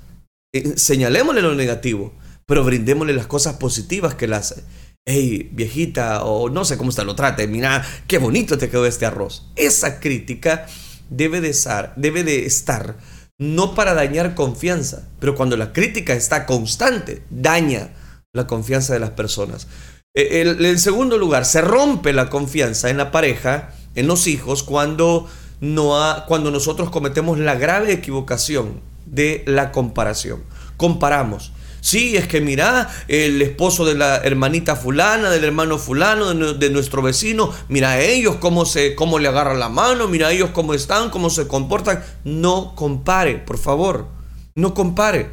Eh, 0.54 0.74
señalémosle 0.78 1.42
lo 1.42 1.56
negativo, 1.56 2.14
pero 2.46 2.64
brindémosle 2.64 3.14
las 3.14 3.28
cosas 3.28 3.56
positivas 3.56 4.16
que 4.16 4.26
hace. 4.34 4.64
Hey, 5.06 5.50
viejita, 5.52 6.24
o 6.24 6.50
no 6.50 6.64
sé 6.64 6.78
cómo 6.78 6.92
se 6.92 7.04
lo 7.04 7.16
trate, 7.16 7.48
mira, 7.48 7.86
qué 8.08 8.18
bonito 8.18 8.58
te 8.58 8.70
quedó 8.70 8.86
este 8.86 9.06
arroz. 9.06 9.52
Esa 9.56 10.00
crítica 10.00 10.66
debe 11.10 11.42
de 11.42 11.50
estar, 11.50 11.94
debe 11.98 12.24
de 12.24 12.46
estar 12.46 12.98
no 13.38 13.76
para 13.76 13.94
dañar 13.94 14.36
confianza, 14.36 15.10
pero 15.20 15.36
cuando 15.36 15.58
la 15.58 15.74
crítica 15.74 16.14
está 16.14 16.46
constante, 16.46 17.24
daña 17.30 17.90
la 18.32 18.48
confianza 18.48 18.94
de 18.94 19.00
las 19.00 19.12
personas. 19.12 19.68
Eh, 20.16 20.56
en 20.60 20.80
segundo 20.80 21.18
lugar, 21.18 21.46
se 21.46 21.62
rompe 21.62 22.14
la 22.14 22.30
confianza 22.30 22.90
en 22.90 22.98
la 22.98 23.12
pareja, 23.12 23.74
en 23.96 24.08
los 24.08 24.28
hijos, 24.28 24.64
cuando, 24.64 25.28
no 25.60 25.96
cuando 26.28 26.52
nosotros 26.52 26.90
cometemos 26.90 27.40
la 27.40 27.56
grave 27.56 27.92
equivocación 27.92 28.82
de 29.06 29.44
la 29.48 29.72
comparación. 29.72 30.44
Comparamos. 30.78 31.52
Sí, 31.84 32.16
es 32.16 32.30
que 32.30 32.40
mira, 32.40 32.90
el 33.10 33.42
esposo 33.42 33.84
de 33.84 33.94
la 33.94 34.16
hermanita 34.16 34.78
fulana, 34.78 35.30
del 35.30 35.44
hermano 35.44 35.78
fulano, 35.78 36.34
de, 36.34 36.70
nuestro 36.70 37.02
vecino, 37.02 37.54
mira 37.68 38.00
ellos 38.00 38.38
cómo, 38.38 38.66
se, 38.66 38.96
cómo 38.96 39.20
le 39.20 39.28
agarran 39.28 39.60
la 39.60 39.68
mano, 39.68 40.08
mira 40.08 40.32
ellos 40.32 40.52
cómo 40.52 40.74
están, 40.74 41.10
cómo 41.10 41.30
se 41.30 41.46
comportan. 41.46 42.02
No 42.24 42.74
compare, 42.74 43.36
por 43.36 43.58
favor, 43.58 44.08
no 44.56 44.74
compare. 44.74 45.30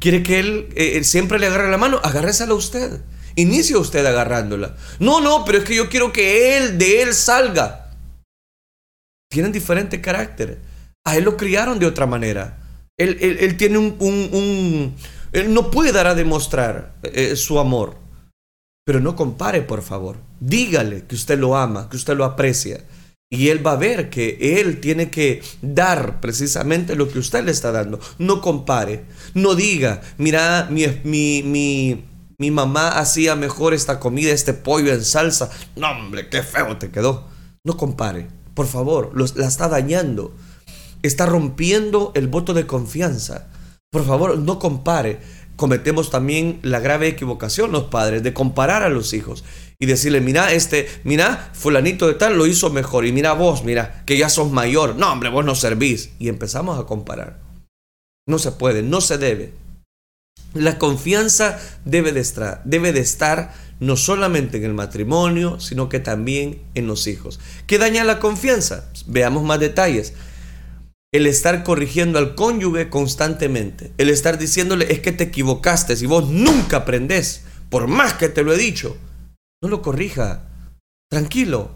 ¿Quiere 0.00 0.22
que 0.22 0.40
él, 0.40 0.68
eh, 0.76 1.02
siempre 1.02 1.38
le 1.38 1.46
agarre 1.46 1.70
la 1.70 1.78
mano? 1.78 1.98
Agárresela 2.04 2.52
usted. 2.52 3.00
Inicia 3.36 3.78
usted 3.78 4.04
agarrándola. 4.04 4.76
No, 4.98 5.22
no, 5.22 5.46
pero 5.46 5.58
es 5.58 5.64
que 5.64 5.76
yo 5.76 5.88
quiero 5.88 6.12
que 6.12 6.58
él, 6.58 6.76
de 6.76 7.00
él 7.00 7.14
salga. 7.14 7.90
Tienen 9.30 9.50
diferente 9.50 10.02
carácter. 10.02 10.58
A 11.06 11.16
él 11.16 11.24
lo 11.24 11.38
criaron 11.38 11.78
de 11.78 11.86
otra 11.86 12.04
manera. 12.04 12.58
Él, 12.98 13.56
tiene 13.56 13.78
un, 13.78 14.94
Él 15.32 15.54
no 15.54 15.70
puede 15.70 15.92
dar 15.92 16.06
a 16.06 16.14
demostrar 16.14 16.94
eh, 17.02 17.36
su 17.36 17.58
amor. 17.58 17.96
Pero 18.84 19.00
no 19.00 19.14
compare, 19.14 19.62
por 19.62 19.82
favor. 19.82 20.16
Dígale 20.40 21.04
que 21.06 21.14
usted 21.14 21.38
lo 21.38 21.56
ama, 21.56 21.88
que 21.88 21.96
usted 21.96 22.16
lo 22.16 22.24
aprecia. 22.24 22.84
Y 23.32 23.48
él 23.48 23.64
va 23.64 23.72
a 23.72 23.76
ver 23.76 24.10
que 24.10 24.58
él 24.60 24.80
tiene 24.80 25.08
que 25.08 25.42
dar 25.62 26.20
precisamente 26.20 26.96
lo 26.96 27.08
que 27.08 27.20
usted 27.20 27.44
le 27.44 27.52
está 27.52 27.70
dando. 27.70 28.00
No 28.18 28.40
compare. 28.40 29.04
No 29.34 29.54
diga, 29.54 30.00
mira, 30.18 30.66
mi, 30.68 30.86
mi, 31.04 31.42
mi, 31.44 32.04
mi 32.38 32.50
mamá 32.50 32.98
hacía 32.98 33.36
mejor 33.36 33.72
esta 33.72 34.00
comida, 34.00 34.32
este 34.32 34.52
pollo 34.52 34.92
en 34.92 35.04
salsa. 35.04 35.50
No, 35.76 35.90
hombre, 35.90 36.28
qué 36.28 36.42
feo 36.42 36.76
te 36.78 36.90
quedó. 36.90 37.28
No 37.64 37.76
compare, 37.76 38.26
por 38.54 38.66
favor, 38.66 39.12
la 39.36 39.46
está 39.46 39.68
dañando. 39.68 40.34
Está 41.02 41.26
rompiendo 41.26 42.10
el 42.16 42.26
voto 42.26 42.52
de 42.52 42.66
confianza. 42.66 43.46
Por 43.90 44.06
favor, 44.06 44.38
no 44.38 44.60
compare. 44.60 45.18
Cometemos 45.56 46.10
también 46.10 46.60
la 46.62 46.78
grave 46.78 47.08
equivocación 47.08 47.72
los 47.72 47.84
padres 47.84 48.22
de 48.22 48.32
comparar 48.32 48.84
a 48.84 48.88
los 48.88 49.12
hijos 49.12 49.44
y 49.80 49.86
decirle, 49.86 50.20
mira, 50.20 50.52
este, 50.52 50.88
mira, 51.02 51.50
fulanito 51.54 52.06
de 52.06 52.14
tal 52.14 52.38
lo 52.38 52.46
hizo 52.46 52.70
mejor 52.70 53.04
y 53.04 53.12
mira 53.12 53.32
vos, 53.32 53.64
mira, 53.64 54.04
que 54.06 54.16
ya 54.16 54.28
sos 54.28 54.52
mayor. 54.52 54.94
No, 54.94 55.12
hombre, 55.12 55.28
vos 55.28 55.44
no 55.44 55.56
servís. 55.56 56.10
Y 56.20 56.28
empezamos 56.28 56.78
a 56.78 56.84
comparar. 56.84 57.40
No 58.28 58.38
se 58.38 58.52
puede, 58.52 58.82
no 58.82 59.00
se 59.00 59.18
debe. 59.18 59.52
La 60.54 60.78
confianza 60.78 61.58
debe 61.84 62.12
de, 62.12 62.20
estar, 62.20 62.62
debe 62.64 62.92
de 62.92 63.00
estar 63.00 63.52
no 63.80 63.96
solamente 63.96 64.58
en 64.58 64.64
el 64.64 64.74
matrimonio, 64.74 65.58
sino 65.58 65.88
que 65.88 65.98
también 65.98 66.62
en 66.74 66.86
los 66.86 67.08
hijos. 67.08 67.40
¿Qué 67.66 67.78
daña 67.78 68.04
la 68.04 68.20
confianza? 68.20 68.88
Veamos 69.06 69.42
más 69.42 69.58
detalles. 69.58 70.14
El 71.12 71.26
estar 71.26 71.64
corrigiendo 71.64 72.20
al 72.20 72.36
cónyuge 72.36 72.88
constantemente. 72.88 73.92
El 73.98 74.10
estar 74.10 74.38
diciéndole 74.38 74.92
es 74.92 75.00
que 75.00 75.10
te 75.10 75.24
equivocaste 75.24 75.94
y 76.00 76.06
vos 76.06 76.28
nunca 76.28 76.78
aprendés, 76.78 77.42
por 77.68 77.88
más 77.88 78.14
que 78.14 78.28
te 78.28 78.44
lo 78.44 78.52
he 78.52 78.58
dicho. 78.58 78.96
No 79.60 79.68
lo 79.68 79.82
corrija. 79.82 80.48
Tranquilo. 81.10 81.72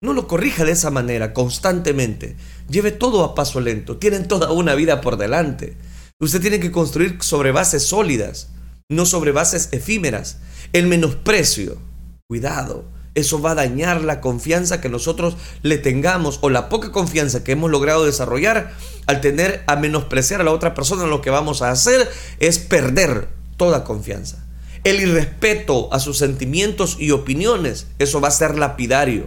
No 0.00 0.14
lo 0.14 0.26
corrija 0.26 0.64
de 0.64 0.72
esa 0.72 0.90
manera, 0.90 1.34
constantemente. 1.34 2.36
Lleve 2.70 2.90
todo 2.90 3.24
a 3.24 3.34
paso 3.34 3.60
lento. 3.60 3.98
Tienen 3.98 4.26
toda 4.26 4.52
una 4.52 4.74
vida 4.74 5.02
por 5.02 5.18
delante. 5.18 5.76
Usted 6.18 6.40
tiene 6.40 6.58
que 6.58 6.72
construir 6.72 7.18
sobre 7.20 7.52
bases 7.52 7.84
sólidas, 7.84 8.48
no 8.88 9.04
sobre 9.04 9.32
bases 9.32 9.68
efímeras. 9.72 10.38
El 10.72 10.86
menosprecio, 10.86 11.78
cuidado, 12.26 12.86
eso 13.14 13.40
va 13.40 13.52
a 13.52 13.56
dañar 13.56 14.02
la 14.02 14.20
confianza 14.20 14.80
que 14.80 14.88
nosotros 14.88 15.36
le 15.62 15.78
tengamos 15.78 16.38
o 16.42 16.50
la 16.50 16.68
poca 16.68 16.92
confianza 16.92 17.42
que 17.42 17.52
hemos 17.52 17.70
logrado 17.70 18.04
desarrollar 18.04 18.72
al 19.06 19.20
tener 19.20 19.64
a 19.66 19.76
menospreciar 19.76 20.40
a 20.40 20.44
la 20.44 20.52
otra 20.52 20.74
persona. 20.74 21.06
Lo 21.06 21.20
que 21.20 21.30
vamos 21.30 21.62
a 21.62 21.70
hacer 21.70 22.08
es 22.38 22.58
perder 22.58 23.28
toda 23.56 23.84
confianza. 23.84 24.44
El 24.84 25.00
irrespeto 25.00 25.92
a 25.92 25.98
sus 25.98 26.18
sentimientos 26.18 26.96
y 26.98 27.10
opiniones, 27.10 27.88
eso 27.98 28.20
va 28.20 28.28
a 28.28 28.32
ser 28.32 28.56
lapidario. 28.56 29.26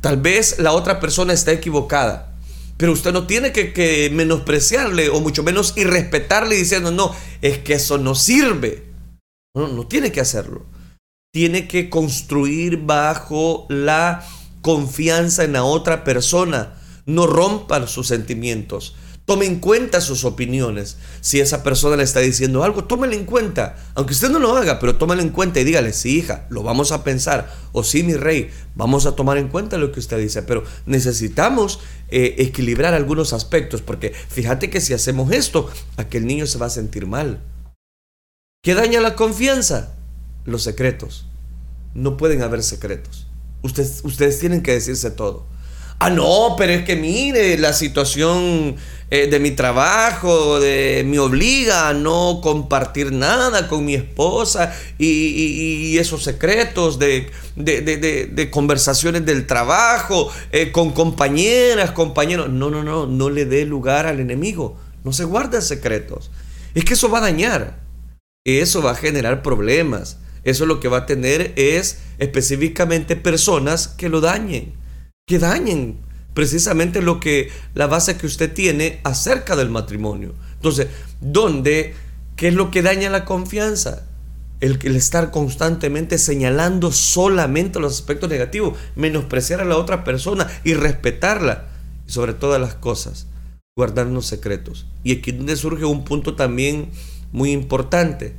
Tal 0.00 0.18
vez 0.18 0.58
la 0.58 0.72
otra 0.72 1.00
persona 1.00 1.32
está 1.32 1.52
equivocada, 1.52 2.34
pero 2.76 2.92
usted 2.92 3.12
no 3.12 3.26
tiene 3.26 3.52
que, 3.52 4.10
menospreciarle 4.12 5.08
o 5.08 5.20
mucho 5.20 5.42
menos 5.42 5.72
irrespetarle 5.76 6.56
diciendo, 6.56 6.90
no, 6.90 7.14
es 7.40 7.58
que 7.58 7.74
eso 7.74 7.96
no 7.98 8.14
sirve. 8.14 8.84
No, 9.54 9.68
no 9.68 9.86
tiene 9.86 10.12
que 10.12 10.20
hacerlo. 10.20 10.66
Tiene 11.36 11.68
que 11.68 11.90
construir 11.90 12.78
bajo 12.78 13.66
la 13.68 14.26
confianza 14.62 15.44
en 15.44 15.52
la 15.52 15.64
otra 15.64 16.02
persona. 16.02 16.72
No 17.04 17.26
rompa 17.26 17.86
sus 17.88 18.06
sentimientos. 18.06 18.96
Tome 19.26 19.44
en 19.44 19.60
cuenta 19.60 20.00
sus 20.00 20.24
opiniones. 20.24 20.96
Si 21.20 21.38
esa 21.38 21.62
persona 21.62 21.96
le 21.96 22.04
está 22.04 22.20
diciendo 22.20 22.64
algo, 22.64 22.84
tómelo 22.84 23.12
en 23.12 23.26
cuenta. 23.26 23.76
Aunque 23.94 24.14
usted 24.14 24.30
no 24.30 24.38
lo 24.38 24.56
haga, 24.56 24.78
pero 24.78 24.96
tómelo 24.96 25.20
en 25.20 25.28
cuenta 25.28 25.60
y 25.60 25.64
dígale, 25.64 25.92
sí, 25.92 26.16
hija, 26.16 26.46
lo 26.48 26.62
vamos 26.62 26.90
a 26.90 27.04
pensar. 27.04 27.54
O 27.72 27.84
sí, 27.84 28.02
mi 28.02 28.14
rey, 28.14 28.50
vamos 28.74 29.04
a 29.04 29.14
tomar 29.14 29.36
en 29.36 29.48
cuenta 29.48 29.76
lo 29.76 29.92
que 29.92 30.00
usted 30.00 30.16
dice. 30.18 30.40
Pero 30.40 30.64
necesitamos 30.86 31.80
eh, 32.08 32.36
equilibrar 32.38 32.94
algunos 32.94 33.34
aspectos, 33.34 33.82
porque 33.82 34.14
fíjate 34.30 34.70
que 34.70 34.80
si 34.80 34.94
hacemos 34.94 35.30
esto, 35.32 35.68
aquel 35.98 36.26
niño 36.26 36.46
se 36.46 36.56
va 36.56 36.64
a 36.64 36.70
sentir 36.70 37.06
mal. 37.06 37.42
¿Qué 38.62 38.74
daña 38.74 39.02
la 39.02 39.16
confianza? 39.16 39.95
Los 40.46 40.62
secretos. 40.62 41.26
No 41.94 42.16
pueden 42.16 42.42
haber 42.42 42.62
secretos. 42.62 43.26
Ustedes, 43.62 44.38
tienen 44.38 44.62
que 44.62 44.72
decirse 44.72 45.10
todo. 45.10 45.44
Ah, 45.98 46.10
no, 46.10 46.56
pero 46.58 46.72
es 46.72 46.84
que 46.84 46.94
mire, 46.94 47.56
la 47.58 47.72
situación 47.72 48.76
eh, 49.10 49.28
de 49.28 49.40
mi 49.40 49.52
trabajo 49.52 50.60
de, 50.60 51.04
me 51.06 51.18
obliga 51.18 51.88
a 51.88 51.94
no 51.94 52.40
compartir 52.42 53.12
nada 53.12 53.66
con 53.66 53.84
mi 53.84 53.94
esposa 53.94 54.74
y, 54.98 55.96
esos 55.96 56.22
secretos 56.22 56.98
de, 56.98 57.30
de, 57.56 58.50
conversaciones 58.50 59.24
del 59.24 59.46
trabajo 59.46 60.30
eh, 60.52 60.70
con 60.70 60.92
compañeras, 60.92 61.92
compañeros. 61.92 62.50
No, 62.50 62.70
no, 62.70 62.84
no, 62.84 63.06
no 63.06 63.30
le 63.30 63.46
dé 63.46 63.64
lugar 63.64 64.06
al 64.06 64.20
enemigo. 64.20 64.76
No 65.02 65.12
se 65.12 65.24
guarda 65.24 65.62
secretos. 65.62 66.30
Es 66.74 66.84
que 66.84 66.92
eso 66.92 67.08
va 67.08 67.18
a 67.18 67.22
dañar. 67.22 67.80
Eso 68.44 68.82
va 68.82 68.90
a 68.90 68.96
generar 68.96 69.42
problemas. 69.42 70.18
Eso 70.46 70.64
lo 70.64 70.80
que 70.80 70.88
va 70.88 70.98
a 70.98 71.06
tener 71.06 71.52
es 71.56 71.98
específicamente 72.18 73.16
personas 73.16 73.88
que 73.88 74.08
lo 74.08 74.22
dañen 74.22 74.72
que 75.26 75.40
dañen 75.40 75.98
precisamente 76.34 77.02
lo 77.02 77.18
que 77.18 77.50
la 77.74 77.88
base 77.88 78.16
que 78.16 78.26
usted 78.26 78.52
tiene 78.52 79.00
acerca 79.02 79.56
del 79.56 79.70
matrimonio. 79.70 80.34
Entonces, 80.54 80.86
¿dónde 81.20 81.94
qué 82.36 82.48
es 82.48 82.54
lo 82.54 82.70
que 82.70 82.82
daña 82.82 83.10
la 83.10 83.24
confianza? 83.24 84.06
El, 84.60 84.78
el 84.84 84.94
estar 84.94 85.32
constantemente 85.32 86.18
señalando 86.18 86.92
solamente 86.92 87.80
los 87.80 87.94
aspectos 87.94 88.30
negativos, 88.30 88.78
menospreciar 88.94 89.60
a 89.60 89.64
la 89.64 89.76
otra 89.76 90.04
persona 90.04 90.46
y 90.62 90.74
respetarla. 90.74 91.66
Y 92.06 92.12
sobre 92.12 92.32
todas 92.32 92.60
las 92.60 92.76
cosas, 92.76 93.26
guardarnos 93.76 94.26
secretos. 94.26 94.86
Y 95.02 95.18
aquí 95.18 95.32
donde 95.32 95.56
surge 95.56 95.84
un 95.84 96.04
punto 96.04 96.36
también 96.36 96.90
muy 97.32 97.50
importante. 97.50 98.34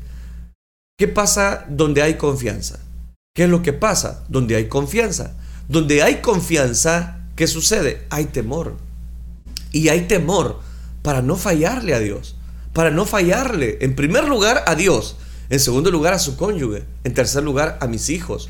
¿Qué 1.00 1.08
pasa 1.08 1.64
donde 1.70 2.02
hay 2.02 2.16
confianza? 2.16 2.80
¿Qué 3.36 3.44
es 3.44 3.50
lo 3.52 3.62
que 3.62 3.72
pasa 3.72 4.24
donde 4.30 4.56
hay 4.56 4.68
confianza? 4.68 5.36
Donde 5.68 6.02
hay 6.02 6.22
confianza, 6.22 7.20
¿qué 7.36 7.46
sucede? 7.46 8.08
Hay 8.10 8.26
temor. 8.26 8.78
Y 9.72 9.90
hay 9.90 10.08
temor 10.08 10.60
para 11.04 11.22
no 11.22 11.36
fallarle 11.36 11.94
a 11.94 12.00
Dios. 12.00 12.36
Para 12.74 12.90
no 12.90 13.06
fallarle, 13.06 13.78
en 13.82 13.96
primer 13.96 14.28
lugar, 14.28 14.64
a 14.66 14.74
Dios. 14.74 15.18
En 15.52 15.60
segundo 15.60 15.92
lugar, 15.92 16.16
a 16.16 16.20
su 16.20 16.36
cónyuge. 16.36 16.84
En 17.04 17.14
tercer 17.14 17.44
lugar, 17.44 17.78
a 17.80 17.86
mis 17.86 18.10
hijos. 18.10 18.50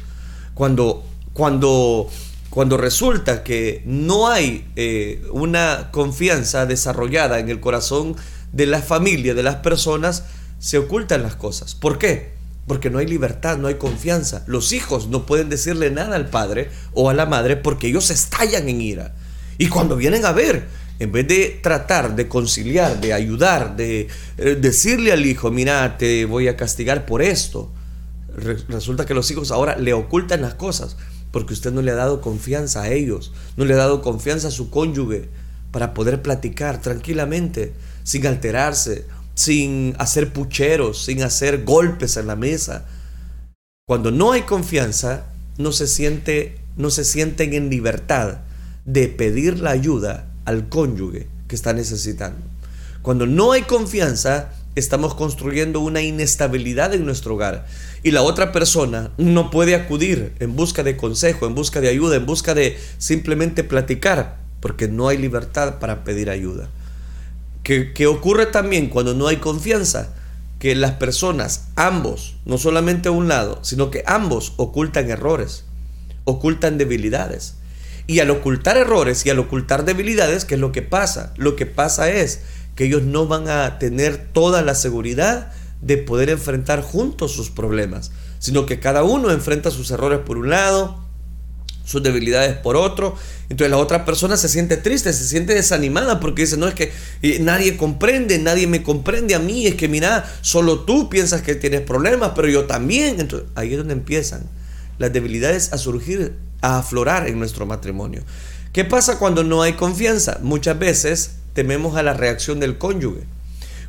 Cuando, 0.53 1.03
cuando, 1.33 2.09
cuando 2.49 2.77
resulta 2.77 3.43
que 3.43 3.83
no 3.85 4.29
hay 4.29 4.71
eh, 4.77 5.21
una 5.33 5.89
confianza 5.91 6.65
desarrollada 6.65 7.39
en 7.39 7.49
el 7.49 7.59
corazón 7.59 8.15
de 8.53 8.67
la 8.67 8.81
familia, 8.81 9.33
de 9.33 9.43
las 9.43 9.57
personas, 9.57 10.23
se 10.59 10.77
ocultan 10.77 11.23
las 11.23 11.35
cosas. 11.35 11.75
¿Por 11.75 11.97
qué? 11.97 12.36
Porque 12.67 12.89
no 12.89 12.99
hay 12.99 13.07
libertad, 13.07 13.57
no 13.57 13.67
hay 13.67 13.75
confianza. 13.75 14.43
Los 14.45 14.73
hijos 14.73 15.07
no 15.07 15.25
pueden 15.25 15.49
decirle 15.49 15.89
nada 15.89 16.15
al 16.15 16.29
padre 16.29 16.69
o 16.93 17.09
a 17.09 17.13
la 17.13 17.25
madre 17.25 17.55
porque 17.55 17.87
ellos 17.87 18.11
estallan 18.11 18.67
en 18.69 18.81
ira. 18.81 19.15
Y 19.57 19.69
cuando 19.69 19.95
vienen 19.95 20.25
a 20.25 20.33
ver, 20.33 20.67
en 20.99 21.11
vez 21.11 21.27
de 21.27 21.59
tratar 21.63 22.15
de 22.15 22.27
conciliar, 22.27 22.99
de 22.99 23.13
ayudar, 23.13 23.75
de 23.75 24.07
eh, 24.37 24.57
decirle 24.59 25.13
al 25.13 25.25
hijo, 25.25 25.49
mira, 25.49 25.97
te 25.97 26.25
voy 26.25 26.47
a 26.47 26.57
castigar 26.57 27.05
por 27.05 27.21
esto, 27.21 27.71
resulta 28.67 29.05
que 29.05 29.13
los 29.13 29.31
hijos 29.31 29.51
ahora 29.51 29.77
le 29.77 29.93
ocultan 29.93 30.41
las 30.41 30.53
cosas 30.53 30.97
porque 31.31 31.53
usted 31.53 31.71
no 31.71 31.81
le 31.81 31.91
ha 31.91 31.95
dado 31.95 32.21
confianza 32.21 32.83
a 32.83 32.89
ellos, 32.89 33.33
no 33.57 33.65
le 33.65 33.73
ha 33.73 33.77
dado 33.77 34.01
confianza 34.01 34.49
a 34.49 34.51
su 34.51 34.69
cónyuge 34.69 35.29
para 35.71 35.93
poder 35.93 36.21
platicar 36.21 36.81
tranquilamente, 36.81 37.73
sin 38.03 38.25
alterarse, 38.25 39.05
sin 39.37 39.95
hacer 39.99 40.33
pucheros, 40.33 41.05
sin 41.05 41.21
hacer 41.21 41.63
golpes 41.63 42.17
en 42.17 42.25
la 42.25 42.35
mesa. 42.35 42.85
Cuando 43.87 44.09
no 44.09 44.31
hay 44.31 44.41
confianza, 44.41 45.27
no 45.59 45.71
se, 45.71 45.85
siente, 45.85 46.57
no 46.75 46.89
se 46.89 47.05
sienten 47.05 47.53
en 47.53 47.69
libertad 47.69 48.39
de 48.85 49.07
pedir 49.07 49.59
la 49.59 49.69
ayuda 49.69 50.27
al 50.45 50.69
cónyuge 50.69 51.27
que 51.47 51.55
está 51.55 51.73
necesitando. 51.73 52.39
Cuando 53.03 53.27
no 53.27 53.51
hay 53.51 53.61
confianza, 53.61 54.49
estamos 54.73 55.13
construyendo 55.13 55.81
una 55.81 56.01
inestabilidad 56.01 56.95
en 56.95 57.05
nuestro 57.05 57.35
hogar 57.35 57.67
y 58.01 58.09
la 58.09 58.23
otra 58.23 58.51
persona 58.51 59.11
no 59.17 59.51
puede 59.51 59.75
acudir 59.75 60.33
en 60.39 60.55
busca 60.55 60.81
de 60.81 60.97
consejo, 60.97 61.45
en 61.45 61.53
busca 61.53 61.79
de 61.79 61.89
ayuda, 61.89 62.15
en 62.15 62.25
busca 62.25 62.55
de 62.55 62.75
simplemente 62.97 63.63
platicar, 63.63 64.37
porque 64.61 64.87
no 64.87 65.09
hay 65.09 65.19
libertad 65.19 65.77
para 65.77 66.03
pedir 66.03 66.31
ayuda. 66.31 66.69
¿Qué, 67.67 68.07
ocurre 68.07 68.45
también 68.45 68.87
cuando 68.87 69.13
no 69.13 69.27
hay 69.27 69.37
confianza? 69.37 70.13
Que 70.57 70.73
las 70.73 70.93
personas, 70.93 71.67
ambos, 71.75 72.37
no 72.45 72.57
solamente 72.57 73.09
a 73.09 73.11
un 73.11 73.27
lado, 73.27 73.59
sino 73.61 73.91
que 73.91 74.05
ambos 74.07 74.53
ocultan 74.55 75.09
errores, 75.09 75.65
ocultan 76.23 76.77
debilidades. 76.77 77.55
Y 78.07 78.19
al 78.19 78.29
ocultar 78.29 78.77
errores 78.77 79.25
y 79.25 79.31
al 79.31 79.39
ocultar 79.39 79.83
debilidades, 79.83 80.45
¿qué 80.45 80.55
es 80.55 80.61
lo 80.61 80.71
que 80.71 80.81
pasa? 80.81 81.33
Lo 81.35 81.57
que 81.57 81.65
pasa 81.65 82.09
es 82.09 82.39
que 82.75 82.85
ellos 82.85 83.03
no 83.03 83.27
van 83.27 83.49
a 83.49 83.79
tener 83.79 84.29
toda 84.31 84.61
la 84.61 84.73
seguridad 84.73 85.51
de 85.81 85.97
poder 85.97 86.29
enfrentar 86.29 86.81
juntos 86.81 87.33
sus 87.33 87.49
problemas, 87.49 88.13
sino 88.39 88.65
que 88.65 88.79
cada 88.79 89.03
uno 89.03 89.29
enfrenta 89.29 89.71
sus 89.71 89.91
errores 89.91 90.19
por 90.19 90.37
un 90.37 90.49
lado, 90.51 91.03
sus 91.87 92.03
debilidades 92.03 92.57
por 92.57 92.75
otro. 92.75 93.15
Entonces 93.49 93.71
la 93.71 93.77
otra 93.77 94.03
persona 94.03 94.35
se 94.35 94.49
siente 94.49 94.75
triste, 94.75 95.13
se 95.13 95.25
siente 95.25 95.53
desanimada 95.53 96.19
porque 96.19 96.41
dice, 96.41 96.57
no 96.57 96.67
es 96.67 96.75
que 96.75 96.91
eh, 97.21 97.39
nadie 97.39 97.77
comprende, 97.77 98.37
nadie 98.39 98.67
me 98.67 98.83
comprende 98.83 99.35
a 99.35 99.39
mí, 99.39 99.65
es 99.65 99.75
que 99.75 99.87
mira, 99.87 100.29
solo 100.41 100.81
tú 100.81 101.09
piensas 101.09 101.41
que 101.41 101.55
tienes 101.55 101.81
problemas, 101.81 102.33
pero 102.35 102.49
yo 102.49 102.65
también. 102.65 103.21
Entonces 103.21 103.47
ahí 103.55 103.71
es 103.71 103.77
donde 103.77 103.93
empiezan 103.93 104.43
las 104.97 105.13
debilidades 105.13 105.71
a 105.71 105.77
surgir, 105.77 106.33
a 106.61 106.79
aflorar 106.79 107.27
en 107.27 107.39
nuestro 107.39 107.65
matrimonio. 107.65 108.21
¿Qué 108.73 108.83
pasa 108.83 109.17
cuando 109.17 109.45
no 109.45 109.61
hay 109.61 109.73
confianza? 109.73 110.39
Muchas 110.41 110.77
veces 110.77 111.31
tememos 111.53 111.95
a 111.95 112.03
la 112.03 112.13
reacción 112.13 112.59
del 112.59 112.77
cónyuge. 112.77 113.21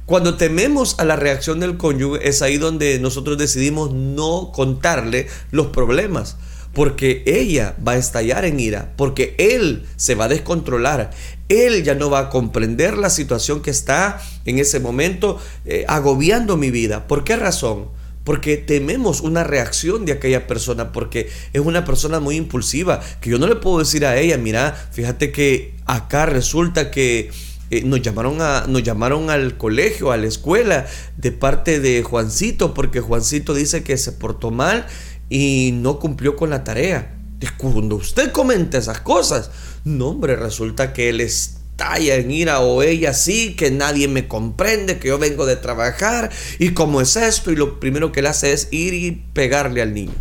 Cuando 0.07 0.37
tememos 0.37 1.01
a 1.01 1.05
la 1.05 1.17
reacción 1.17 1.59
del 1.59 1.77
cónyuge 1.77 2.29
es 2.29 2.43
ahí 2.43 2.59
donde 2.59 3.01
nosotros 3.01 3.37
decidimos 3.37 3.93
no 3.93 4.53
contarle 4.55 5.27
los 5.51 5.67
problemas, 5.67 6.37
porque 6.73 7.23
ella 7.27 7.77
va 7.87 7.93
a 7.93 7.97
estallar 7.97 8.45
en 8.45 8.61
ira, 8.61 8.93
porque 8.97 9.35
él 9.39 9.87
se 9.97 10.15
va 10.15 10.27
a 10.27 10.29
descontrolar, 10.29 11.11
él 11.49 11.83
ya 11.83 11.95
no 11.95 12.11
va 12.11 12.21
a 12.21 12.31
comprender 12.31 12.99
la 12.99 13.11
situación 13.11 13.63
que 13.63 13.71
está 13.71 14.21
en 14.45 14.59
ese 14.59 14.81
momento 14.81 15.41
eh, 15.65 15.85
agobiando 15.89 16.57
mi 16.57 16.71
vida. 16.71 17.07
¿Por 17.07 17.25
qué 17.25 17.37
razón? 17.37 17.89
Porque 18.25 18.59
tememos 18.59 19.23
una 19.23 19.45
reacción 19.45 20.05
de 20.05 20.13
aquella 20.13 20.47
persona, 20.47 20.93
porque 20.93 21.31
es 21.53 21.61
una 21.61 21.85
persona 21.85 22.21
muy 22.21 22.37
impulsiva, 22.37 23.01
que 23.21 23.31
yo 23.31 23.39
no 23.39 23.47
le 23.47 23.57
puedo 23.57 23.79
decir 23.79 24.05
a 24.05 24.19
ella, 24.19 24.37
mira, 24.37 24.75
fíjate 24.93 25.33
que 25.33 25.75
acá 25.87 26.27
resulta 26.27 26.91
que 26.91 27.31
eh, 27.71 27.83
nos, 27.85 28.01
llamaron 28.03 28.41
a, 28.41 28.65
nos 28.67 28.83
llamaron 28.83 29.31
al 29.31 29.57
colegio, 29.57 30.13
a 30.13 30.17
la 30.17 30.27
escuela, 30.27 30.87
de 31.17 31.33
parte 31.33 31.81
de 31.81 32.03
Juancito, 32.03 32.73
porque 32.73 33.01
Juancito 33.01 33.55
dice 33.55 33.83
que 33.83 33.97
se 33.97 34.13
portó 34.13 34.51
mal 34.51 34.87
y 35.29 35.71
no 35.75 35.99
cumplió 35.99 36.37
con 36.37 36.51
la 36.51 36.65
tarea. 36.65 37.15
Cuando 37.57 37.97
usted 37.97 38.33
comenta 38.33 38.79
esas 38.79 39.01
cosas, 39.01 39.51
no 39.85 40.09
hombre, 40.09 40.37
resulta 40.37 40.93
que 40.93 41.09
él 41.09 41.21
estalla 41.21 42.17
en 42.17 42.31
ira 42.31 42.61
o 42.61 42.83
ella 42.83 43.15
sí, 43.15 43.55
que 43.55 43.71
nadie 43.71 44.09
me 44.09 44.27
comprende, 44.27 44.99
que 44.99 45.09
yo 45.09 45.19
vengo 45.19 45.47
de 45.47 45.57
trabajar 45.57 46.31
y 46.59 46.71
cómo 46.71 47.01
es 47.01 47.17
esto 47.17 47.53
y 47.53 47.57
lo 47.57 47.79
primero 47.79 48.11
que 48.11 48.21
él 48.21 48.27
hace 48.27 48.53
es 48.53 48.69
ir 48.73 48.95
y 48.95 49.25
pegarle 49.33 49.83
al 49.83 49.95
niño. 49.95 50.15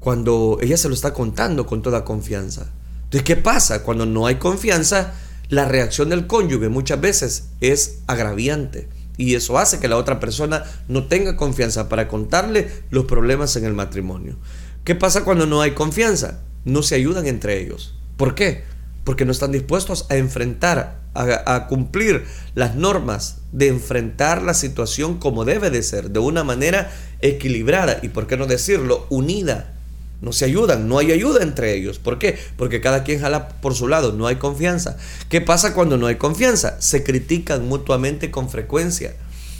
Cuando 0.00 0.58
ella 0.62 0.76
se 0.76 0.88
lo 0.88 0.94
está 0.94 1.12
contando 1.12 1.66
con 1.66 1.82
toda 1.82 2.04
confianza. 2.04 2.70
Entonces, 3.04 3.24
¿qué 3.24 3.36
pasa? 3.36 3.82
Cuando 3.82 4.06
no 4.06 4.26
hay 4.26 4.36
confianza, 4.36 5.14
la 5.48 5.66
reacción 5.66 6.08
del 6.08 6.26
cónyuge 6.26 6.68
muchas 6.68 7.00
veces 7.00 7.48
es 7.60 7.98
agraviante 8.06 8.88
y 9.18 9.34
eso 9.34 9.58
hace 9.58 9.80
que 9.80 9.88
la 9.88 9.98
otra 9.98 10.20
persona 10.20 10.64
no 10.86 11.04
tenga 11.08 11.36
confianza 11.36 11.90
para 11.90 12.08
contarle 12.08 12.70
los 12.88 13.04
problemas 13.04 13.54
en 13.56 13.64
el 13.64 13.74
matrimonio. 13.74 14.36
¿Qué 14.84 14.94
pasa 14.94 15.24
cuando 15.24 15.44
no 15.44 15.60
hay 15.60 15.72
confianza? 15.72 16.40
No 16.64 16.82
se 16.82 16.94
ayudan 16.94 17.26
entre 17.26 17.60
ellos. 17.60 17.98
¿Por 18.16 18.34
qué? 18.34 18.64
Porque 19.04 19.24
no 19.24 19.32
están 19.32 19.52
dispuestos 19.52 20.06
a 20.08 20.16
enfrentar, 20.16 21.00
a, 21.14 21.66
cumplir 21.66 22.24
las 22.54 22.76
normas 22.76 23.38
de 23.52 23.68
enfrentar 23.68 24.40
la 24.40 24.54
situación 24.54 25.18
como 25.18 25.44
debe 25.44 25.70
de 25.70 25.82
ser, 25.82 26.10
de 26.10 26.20
una 26.20 26.44
manera 26.44 26.90
equilibrada 27.20 27.98
y, 28.02 28.08
por 28.08 28.28
qué 28.28 28.36
no 28.36 28.46
decirlo, 28.46 29.06
unida 29.10 29.77
no 30.20 30.32
se 30.32 30.44
ayudan, 30.44 30.88
no 30.88 30.98
hay 30.98 31.12
ayuda 31.12 31.42
entre 31.42 31.74
ellos. 31.74 31.98
¿Por 31.98 32.18
qué? 32.18 32.38
Porque 32.56 32.80
cada 32.80 33.04
quien 33.04 33.20
jala 33.20 33.48
por 33.48 33.74
su 33.74 33.88
lado, 33.88 34.12
no 34.12 34.26
hay 34.26 34.36
confianza. 34.36 34.96
¿Qué 35.28 35.40
pasa 35.40 35.74
cuando 35.74 35.96
no 35.96 36.06
hay 36.06 36.16
confianza? 36.16 36.80
Se 36.80 37.04
critican 37.04 37.68
mutuamente 37.68 38.30
con 38.30 38.50
frecuencia. 38.50 39.14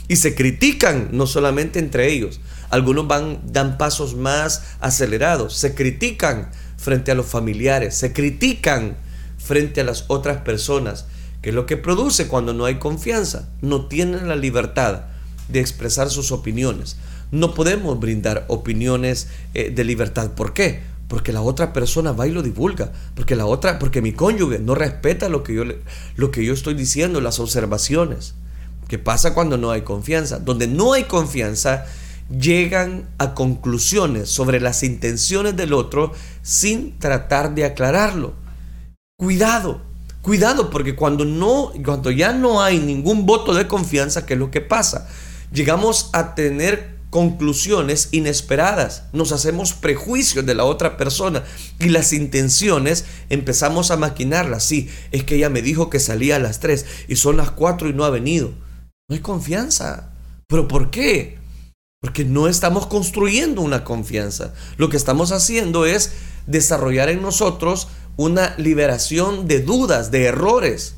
Y 0.09 0.15
se 0.15 0.33
critican 0.33 1.09
no 1.11 1.27
solamente 1.27 1.77
entre 1.77 2.11
ellos, 2.11 2.41
algunos 2.71 3.07
dan 3.07 3.77
pasos 3.77 4.15
más 4.15 4.63
acelerados, 4.79 5.55
se 5.55 5.75
critican 5.75 6.49
frente 6.77 7.11
a 7.11 7.15
los 7.15 7.27
familiares, 7.27 7.95
se 7.95 8.11
critican 8.11 8.97
frente 9.37 9.81
a 9.81 9.83
las 9.83 10.05
otras 10.07 10.41
personas, 10.41 11.05
que 11.43 11.49
es 11.49 11.55
lo 11.55 11.67
que 11.67 11.77
produce 11.77 12.27
cuando 12.27 12.55
no 12.55 12.65
hay 12.65 12.79
confianza, 12.79 13.49
no 13.61 13.85
tienen 13.85 14.27
la 14.27 14.35
libertad 14.35 15.03
de 15.47 15.59
expresar 15.59 16.09
sus 16.09 16.31
opiniones. 16.31 16.97
No 17.31 17.53
podemos 17.53 17.99
brindar 17.99 18.45
opiniones 18.47 19.27
eh, 19.53 19.69
de 19.69 19.83
libertad. 19.83 20.31
¿Por 20.31 20.53
qué? 20.53 20.81
Porque 21.07 21.33
la 21.33 21.41
otra 21.41 21.73
persona 21.73 22.11
va 22.11 22.27
y 22.27 22.31
lo 22.31 22.41
divulga. 22.41 22.91
Porque 23.15 23.35
la 23.35 23.45
otra, 23.45 23.79
porque 23.79 24.01
mi 24.01 24.13
cónyuge 24.13 24.59
no 24.59 24.75
respeta 24.75 25.29
lo 25.29 25.43
que 25.43 25.53
yo, 25.53 25.63
lo 26.15 26.31
que 26.31 26.45
yo 26.45 26.53
estoy 26.53 26.73
diciendo, 26.73 27.21
las 27.21 27.39
observaciones. 27.39 28.35
¿Qué 28.87 28.97
pasa 28.97 29.33
cuando 29.33 29.57
no 29.57 29.71
hay 29.71 29.81
confianza? 29.81 30.39
Donde 30.39 30.67
no 30.67 30.93
hay 30.93 31.03
confianza, 31.03 31.85
llegan 32.29 33.07
a 33.17 33.33
conclusiones 33.33 34.29
sobre 34.29 34.59
las 34.59 34.83
intenciones 34.83 35.55
del 35.55 35.73
otro 35.73 36.11
sin 36.41 36.97
tratar 36.99 37.53
de 37.55 37.65
aclararlo. 37.65 38.33
Cuidado, 39.17 39.81
cuidado, 40.21 40.69
porque 40.69 40.95
cuando 40.95 41.25
no, 41.25 41.71
cuando 41.83 42.11
ya 42.11 42.33
no 42.33 42.61
hay 42.61 42.79
ningún 42.79 43.25
voto 43.25 43.53
de 43.53 43.67
confianza, 43.67 44.25
¿qué 44.25 44.33
es 44.33 44.39
lo 44.39 44.51
que 44.51 44.61
pasa? 44.61 45.07
Llegamos 45.51 46.09
a 46.13 46.35
tener 46.35 46.98
conclusiones 47.09 48.09
inesperadas, 48.11 49.03
nos 49.13 49.31
hacemos 49.31 49.73
prejuicios 49.73 50.45
de 50.45 50.53
la 50.53 50.63
otra 50.63 50.97
persona 50.97 51.43
y 51.79 51.89
las 51.89 52.13
intenciones 52.13 53.05
empezamos 53.29 53.89
a 53.91 53.97
maquinarlas. 53.97 54.63
Sí, 54.63 54.89
es 55.11 55.23
que 55.23 55.35
ella 55.35 55.49
me 55.49 55.61
dijo 55.61 55.89
que 55.89 55.99
salía 55.99 56.35
a 56.35 56.39
las 56.39 56.59
3 56.59 56.85
y 57.07 57.15
son 57.15 57.37
las 57.37 57.51
4 57.51 57.89
y 57.89 57.93
no 57.93 58.03
ha 58.03 58.09
venido. 58.09 58.53
No 59.09 59.15
hay 59.15 59.21
confianza. 59.21 60.11
¿Pero 60.47 60.67
por 60.67 60.91
qué? 60.91 61.39
Porque 62.01 62.25
no 62.25 62.47
estamos 62.47 62.85
construyendo 62.85 63.61
una 63.61 63.83
confianza. 63.83 64.53
Lo 64.77 64.89
que 64.89 64.97
estamos 64.97 65.31
haciendo 65.31 65.85
es 65.85 66.11
desarrollar 66.47 67.09
en 67.09 67.21
nosotros 67.21 67.87
una 68.17 68.55
liberación 68.57 69.47
de 69.47 69.61
dudas, 69.61 70.11
de 70.11 70.25
errores. 70.25 70.95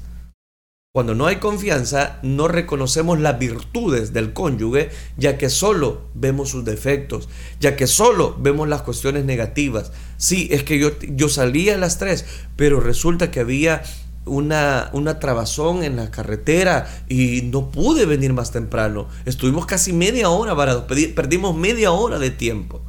Cuando 0.94 1.16
no 1.16 1.26
hay 1.26 1.38
confianza, 1.38 2.20
no 2.22 2.50
reconocemos 2.50 3.18
las 3.18 3.40
virtudes 3.40 4.12
del 4.12 4.34
cónyuge, 4.34 4.90
ya 5.16 5.38
que 5.38 5.50
solo 5.50 6.02
vemos 6.16 6.50
sus 6.50 6.66
defectos, 6.66 7.30
ya 7.62 7.78
que 7.78 7.88
solo 7.88 8.36
vemos 8.38 8.68
las 8.68 8.82
cuestiones 8.82 9.24
negativas. 9.24 9.94
Sí, 10.18 10.50
es 10.52 10.64
que 10.64 10.78
yo, 10.78 11.00
yo 11.00 11.30
salía 11.30 11.76
a 11.76 11.78
las 11.78 11.98
3, 11.98 12.26
pero 12.58 12.82
resulta 12.82 13.32
que 13.32 13.40
había 13.40 13.84
una, 14.26 14.90
una 14.92 15.18
trabazón 15.18 15.86
en 15.86 15.96
la 15.96 16.12
carretera 16.12 17.06
y 17.08 17.44
no 17.44 17.72
pude 17.72 18.06
venir 18.06 18.34
más 18.34 18.52
temprano. 18.52 19.08
Estuvimos 19.24 19.66
casi 19.66 19.94
media 19.94 20.30
hora 20.30 20.54
varados, 20.54 20.84
perdimos 21.16 21.56
media 21.56 21.94
hora 21.94 22.20
de 22.20 22.32
tiempo. 22.32 22.82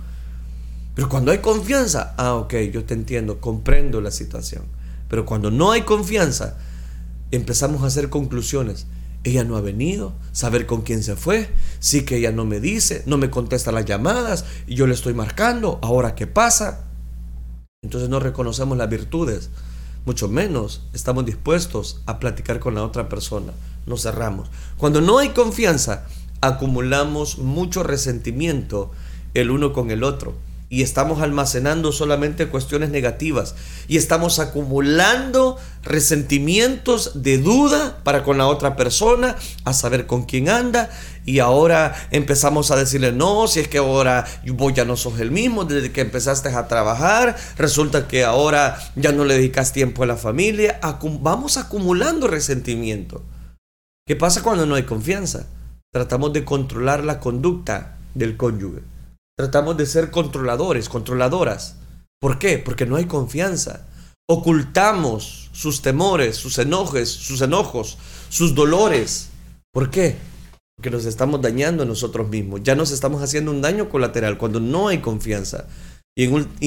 Pero 0.96 1.08
cuando 1.08 1.30
hay 1.30 1.38
confianza, 1.38 2.16
ah, 2.18 2.34
ok, 2.34 2.54
yo 2.72 2.82
te 2.82 2.94
entiendo, 2.94 3.40
comprendo 3.40 4.00
la 4.00 4.10
situación. 4.10 4.64
Pero 5.06 5.24
cuando 5.24 5.52
no 5.52 5.70
hay 5.70 5.82
confianza, 5.82 6.58
empezamos 7.32 7.82
a 7.82 7.86
hacer 7.86 8.10
conclusiones. 8.10 8.86
Ella 9.24 9.44
no 9.44 9.56
ha 9.56 9.60
venido, 9.60 10.14
saber 10.32 10.66
con 10.66 10.82
quién 10.82 11.02
se 11.02 11.16
fue, 11.16 11.48
sí 11.78 12.04
que 12.04 12.16
ella 12.16 12.32
no 12.32 12.44
me 12.44 12.60
dice, 12.60 13.02
no 13.06 13.18
me 13.18 13.30
contesta 13.30 13.72
las 13.72 13.84
llamadas 13.84 14.44
y 14.66 14.74
yo 14.74 14.86
le 14.86 14.94
estoy 14.94 15.14
marcando, 15.14 15.78
ahora 15.82 16.14
qué 16.14 16.26
pasa. 16.26 16.84
Entonces 17.82 18.08
no 18.08 18.20
reconocemos 18.20 18.76
las 18.76 18.88
virtudes, 18.88 19.50
mucho 20.04 20.28
menos 20.28 20.82
estamos 20.92 21.24
dispuestos 21.24 22.02
a 22.06 22.18
platicar 22.18 22.58
con 22.58 22.74
la 22.74 22.84
otra 22.84 23.08
persona, 23.08 23.52
nos 23.86 24.02
cerramos. 24.02 24.50
Cuando 24.76 25.00
no 25.00 25.18
hay 25.18 25.30
confianza, 25.30 26.06
acumulamos 26.40 27.38
mucho 27.38 27.84
resentimiento 27.84 28.90
el 29.34 29.50
uno 29.50 29.72
con 29.72 29.90
el 29.92 30.02
otro 30.02 30.34
y 30.72 30.80
estamos 30.80 31.20
almacenando 31.20 31.92
solamente 31.92 32.48
cuestiones 32.48 32.88
negativas 32.88 33.54
y 33.88 33.98
estamos 33.98 34.38
acumulando 34.38 35.58
resentimientos 35.82 37.22
de 37.22 37.36
duda 37.36 37.98
para 38.04 38.24
con 38.24 38.38
la 38.38 38.46
otra 38.46 38.74
persona, 38.74 39.36
a 39.64 39.74
saber 39.74 40.06
con 40.06 40.24
quién 40.24 40.48
anda 40.48 40.88
y 41.26 41.40
ahora 41.40 41.94
empezamos 42.10 42.70
a 42.70 42.76
decirle 42.76 43.12
no, 43.12 43.48
si 43.48 43.60
es 43.60 43.68
que 43.68 43.76
ahora 43.76 44.24
vos 44.46 44.72
ya 44.72 44.86
no 44.86 44.96
sos 44.96 45.20
el 45.20 45.30
mismo 45.30 45.66
desde 45.66 45.92
que 45.92 46.00
empezaste 46.00 46.48
a 46.48 46.68
trabajar, 46.68 47.36
resulta 47.58 48.08
que 48.08 48.24
ahora 48.24 48.78
ya 48.96 49.12
no 49.12 49.26
le 49.26 49.34
dedicas 49.34 49.74
tiempo 49.74 50.04
a 50.04 50.06
la 50.06 50.16
familia, 50.16 50.80
vamos 51.20 51.58
acumulando 51.58 52.28
resentimiento. 52.28 53.22
¿Qué 54.06 54.16
pasa 54.16 54.42
cuando 54.42 54.64
no 54.64 54.76
hay 54.76 54.84
confianza? 54.84 55.48
Tratamos 55.92 56.32
de 56.32 56.46
controlar 56.46 57.04
la 57.04 57.20
conducta 57.20 57.98
del 58.14 58.38
cónyuge 58.38 58.91
Tratamos 59.36 59.76
de 59.76 59.86
ser 59.86 60.10
controladores, 60.10 60.88
controladoras. 60.88 61.76
¿Por 62.20 62.38
qué? 62.38 62.58
Porque 62.58 62.86
no 62.86 62.96
hay 62.96 63.06
confianza. 63.06 63.86
Ocultamos 64.28 65.50
sus 65.52 65.80
temores, 65.82 66.36
sus 66.36 66.58
enojos, 66.58 67.08
sus 67.08 67.40
enojos, 67.40 67.98
sus 68.28 68.54
dolores. 68.54 69.30
¿Por 69.72 69.90
qué? 69.90 70.16
Porque 70.76 70.90
nos 70.90 71.06
estamos 71.06 71.40
dañando 71.40 71.82
a 71.82 71.86
nosotros 71.86 72.28
mismos. 72.28 72.60
Ya 72.62 72.74
nos 72.74 72.90
estamos 72.90 73.22
haciendo 73.22 73.50
un 73.50 73.62
daño 73.62 73.88
colateral 73.88 74.36
cuando 74.36 74.60
no 74.60 74.88
hay 74.88 74.98
confianza. 74.98 75.66
Y 76.14 76.24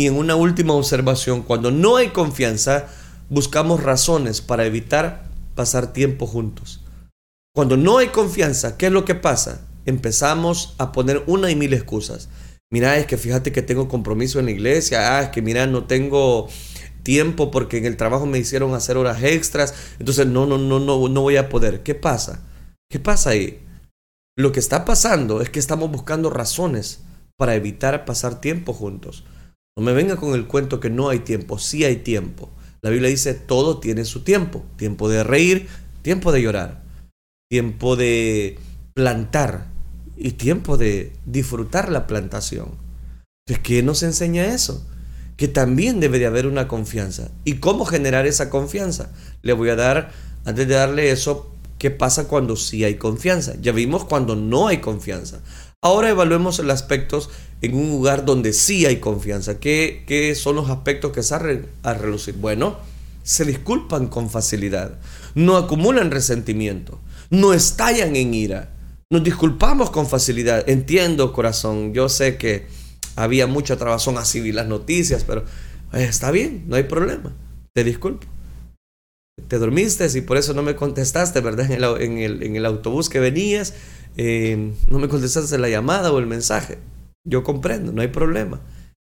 en 0.08 0.16
una 0.16 0.36
última 0.36 0.74
observación, 0.74 1.44
cuando 1.44 1.70
no 1.70 1.98
hay 1.98 2.10
confianza, 2.10 2.88
buscamos 3.30 3.84
razones 3.84 4.42
para 4.42 4.66
evitar 4.66 5.30
pasar 5.54 5.94
tiempo 5.94 6.26
juntos. 6.26 6.82
Cuando 7.54 7.78
no 7.78 8.00
hay 8.00 8.08
confianza, 8.08 8.76
¿qué 8.76 8.88
es 8.88 8.92
lo 8.92 9.06
que 9.06 9.16
pasa? 9.16 9.62
Empezamos 9.86 10.74
a 10.80 10.92
poner 10.92 11.24
una 11.28 11.52
y 11.52 11.56
mil 11.56 11.74
excusas 11.74 12.28
mira, 12.76 12.98
es 12.98 13.06
que 13.06 13.16
fíjate 13.16 13.54
que 13.54 13.62
tengo 13.62 13.88
compromiso 13.88 14.38
en 14.38 14.48
la 14.48 14.52
iglesia, 14.52 15.18
ah, 15.18 15.22
es 15.22 15.30
que 15.30 15.42
mira, 15.42 15.66
no 15.66 15.86
tengo 15.86 16.50
tiempo 17.04 17.50
porque 17.50 17.78
en 17.78 17.86
el 17.86 17.96
trabajo 17.96 18.26
me 18.26 18.38
hicieron 18.38 18.74
hacer 18.74 18.98
horas 18.98 19.24
extras, 19.24 19.74
entonces 19.98 20.28
no, 20.28 20.46
no, 20.46 20.58
no, 20.58 20.82
no, 20.82 21.08
no 21.08 21.22
voy 21.22 21.38
a 21.38 21.48
poder. 21.48 21.84
¿Qué 21.84 21.96
pasa? 21.96 22.44
¿Qué 22.92 23.00
pasa 23.00 23.30
ahí? 23.30 23.66
Lo 24.38 24.52
que 24.52 24.60
está 24.60 24.84
pasando 24.84 25.40
es 25.40 25.50
que 25.50 25.60
estamos 25.60 25.90
buscando 25.90 26.30
razones 26.30 27.00
para 27.38 27.56
evitar 27.56 28.04
pasar 28.04 28.42
tiempo 28.42 28.74
juntos. 28.74 29.24
No 29.78 29.82
me 29.82 29.94
venga 29.94 30.18
con 30.18 30.34
el 30.34 30.46
cuento 30.46 30.82
que 30.82 30.90
no 30.90 31.08
hay 31.08 31.20
tiempo, 31.20 31.58
sí 31.60 31.86
hay 31.86 31.96
tiempo. 31.96 32.50
La 32.82 32.90
Biblia 32.90 33.10
dice, 33.10 33.36
todo 33.36 33.80
tiene 33.80 34.04
su 34.04 34.26
tiempo. 34.26 34.66
Tiempo 34.76 35.08
de 35.08 35.24
reír, 35.24 35.70
tiempo 36.02 36.34
de 36.34 36.42
llorar, 36.42 36.84
tiempo 37.50 37.96
de 37.96 38.60
plantar, 38.94 39.68
y 40.18 40.32
tiempo 40.32 40.78
de 40.78 41.14
disfrutar 41.26 41.92
la 41.92 42.08
plantación. 42.08 42.70
¿De 43.48 43.62
¿qué 43.62 43.84
nos 43.84 44.04
enseña 44.04 44.46
eso? 44.46 44.86
Que 45.38 45.48
también 45.48 46.00
debe 46.00 46.20
de 46.20 46.26
haber 46.26 46.48
una 46.48 46.68
confianza. 46.68 47.30
¿Y 47.44 47.56
cómo 47.56 47.86
generar 47.86 48.26
esa 48.26 48.50
confianza? 48.50 49.12
Le 49.42 49.54
voy 49.54 49.70
a 49.70 49.76
dar, 49.76 50.12
antes 50.46 50.68
de 50.68 50.74
darle 50.74 51.12
eso, 51.12 51.52
¿qué 51.78 51.92
pasa 51.92 52.28
cuando 52.28 52.56
sí 52.56 52.84
hay 52.84 52.96
confianza? 52.96 53.54
Ya 53.62 53.72
vimos 53.72 54.06
cuando 54.06 54.36
no 54.36 54.68
hay 54.68 54.78
confianza. 54.78 55.42
Ahora 55.82 56.10
evaluemos 56.10 56.58
los 56.60 56.74
aspectos 56.74 57.30
en 57.62 57.76
un 57.76 57.90
lugar 57.90 58.26
donde 58.26 58.54
sí 58.54 58.86
hay 58.86 58.98
confianza. 58.98 59.60
¿Qué, 59.60 60.04
qué 60.08 60.34
son 60.34 60.56
los 60.56 60.70
aspectos 60.70 61.12
que 61.12 61.22
salen 61.22 61.68
a 61.84 61.94
relucir? 61.94 62.36
Bueno, 62.36 62.78
se 63.26 63.44
disculpan 63.44 64.08
con 64.08 64.30
facilidad, 64.30 65.00
no 65.34 65.58
acumulan 65.58 66.12
resentimiento, 66.12 67.00
no 67.32 67.54
estallan 67.54 68.16
en 68.16 68.34
ira, 68.34 68.70
nos 69.12 69.24
disculpamos 69.24 69.90
con 69.92 70.08
facilidad. 70.08 70.68
Entiendo, 70.70 71.34
corazón, 71.34 71.94
yo 71.94 72.10
sé 72.10 72.38
que 72.38 72.68
había 73.16 73.48
mucha 73.48 73.78
trabazón 73.78 74.18
así 74.18 74.42
vi 74.42 74.52
las 74.52 74.68
noticias, 74.68 75.24
pero 75.24 75.46
eh, 75.94 76.04
está 76.04 76.32
bien, 76.32 76.66
no 76.68 76.76
hay 76.76 76.84
problema. 76.84 77.34
Te 77.74 77.84
disculpo. 77.84 78.28
Te 79.48 79.60
dormiste 79.60 80.08
y 80.14 80.22
por 80.22 80.38
eso 80.38 80.54
no 80.54 80.64
me 80.64 80.76
contestaste, 80.76 81.42
¿verdad? 81.42 81.70
En 82.02 82.18
el, 82.20 82.66
autobús 82.66 83.10
que 83.10 83.20
venías, 83.20 83.74
eh, 84.16 84.74
no 84.88 84.98
me 84.98 85.10
contestaste 85.10 85.58
la 85.58 85.70
llamada 85.70 86.12
o 86.12 86.20
el 86.20 86.26
mensaje. 86.26 86.80
Yo 87.28 87.44
comprendo, 87.44 87.92
no 87.92 88.02
hay 88.02 88.08
problema. 88.08 88.62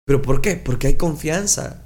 ¿Pero 0.06 0.22
por 0.22 0.40
qué? 0.40 0.56
Porque 0.56 0.86
hay 0.86 0.94
confianza. 0.94 1.82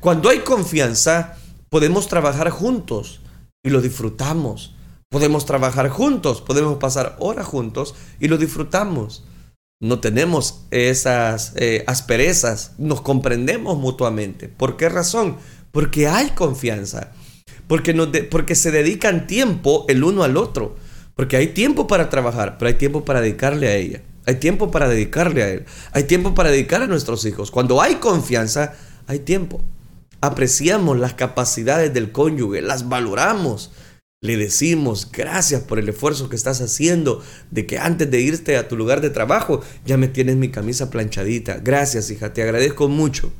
Cuando 0.00 0.28
hay 0.28 0.40
confianza, 0.40 1.38
podemos 1.70 2.08
trabajar 2.08 2.50
juntos 2.50 3.20
y 3.64 3.70
lo 3.70 3.80
disfrutamos. 3.80 4.74
Podemos 5.10 5.46
trabajar 5.46 5.88
juntos, 5.88 6.42
podemos 6.42 6.76
pasar 6.76 7.16
horas 7.18 7.46
juntos 7.46 7.94
y 8.20 8.28
lo 8.28 8.36
disfrutamos. 8.36 9.24
No 9.80 10.00
tenemos 10.00 10.66
esas 10.70 11.54
eh, 11.56 11.82
asperezas, 11.86 12.72
nos 12.76 13.00
comprendemos 13.00 13.78
mutuamente. 13.78 14.48
¿Por 14.48 14.76
qué 14.76 14.90
razón? 14.90 15.38
Porque 15.72 16.08
hay 16.08 16.30
confianza, 16.30 17.12
porque, 17.66 17.94
porque 18.30 18.54
se 18.54 18.70
dedican 18.70 19.26
tiempo 19.26 19.86
el 19.88 20.04
uno 20.04 20.24
al 20.24 20.36
otro, 20.36 20.76
porque 21.14 21.36
hay 21.38 21.48
tiempo 21.48 21.86
para 21.86 22.10
trabajar, 22.10 22.58
pero 22.58 22.68
hay 22.68 22.74
tiempo 22.74 23.06
para 23.06 23.22
dedicarle 23.22 23.68
a 23.68 23.76
ella, 23.76 24.02
hay 24.26 24.34
tiempo 24.34 24.70
para 24.70 24.88
dedicarle 24.88 25.42
a 25.42 25.48
él, 25.48 25.64
hay 25.92 26.04
tiempo 26.04 26.34
para 26.34 26.50
dedicar 26.50 26.82
a 26.82 26.86
nuestros 26.86 27.24
hijos. 27.24 27.50
Cuando 27.50 27.80
hay 27.80 27.94
confianza, 27.94 28.74
hay 29.06 29.20
tiempo. 29.20 29.62
Apreciamos 30.20 30.98
las 30.98 31.14
capacidades 31.14 31.94
del 31.94 32.12
cónyuge, 32.12 32.60
las 32.60 32.88
valoramos 32.90 33.70
le 34.20 34.36
decimos 34.36 35.08
gracias 35.12 35.62
por 35.62 35.78
el 35.78 35.88
esfuerzo 35.88 36.28
que 36.28 36.36
estás 36.36 36.60
haciendo, 36.60 37.22
de 37.50 37.66
que 37.66 37.78
antes 37.78 38.10
de 38.10 38.20
irte 38.20 38.56
a 38.56 38.66
tu 38.66 38.76
lugar 38.76 39.00
de 39.00 39.10
trabajo 39.10 39.60
ya 39.86 39.96
me 39.96 40.08
tienes 40.08 40.36
mi 40.36 40.50
camisa 40.50 40.90
planchadita. 40.90 41.58
Gracias, 41.58 42.10
hija, 42.10 42.32
te 42.32 42.42
agradezco 42.42 42.88
mucho. 42.88 43.32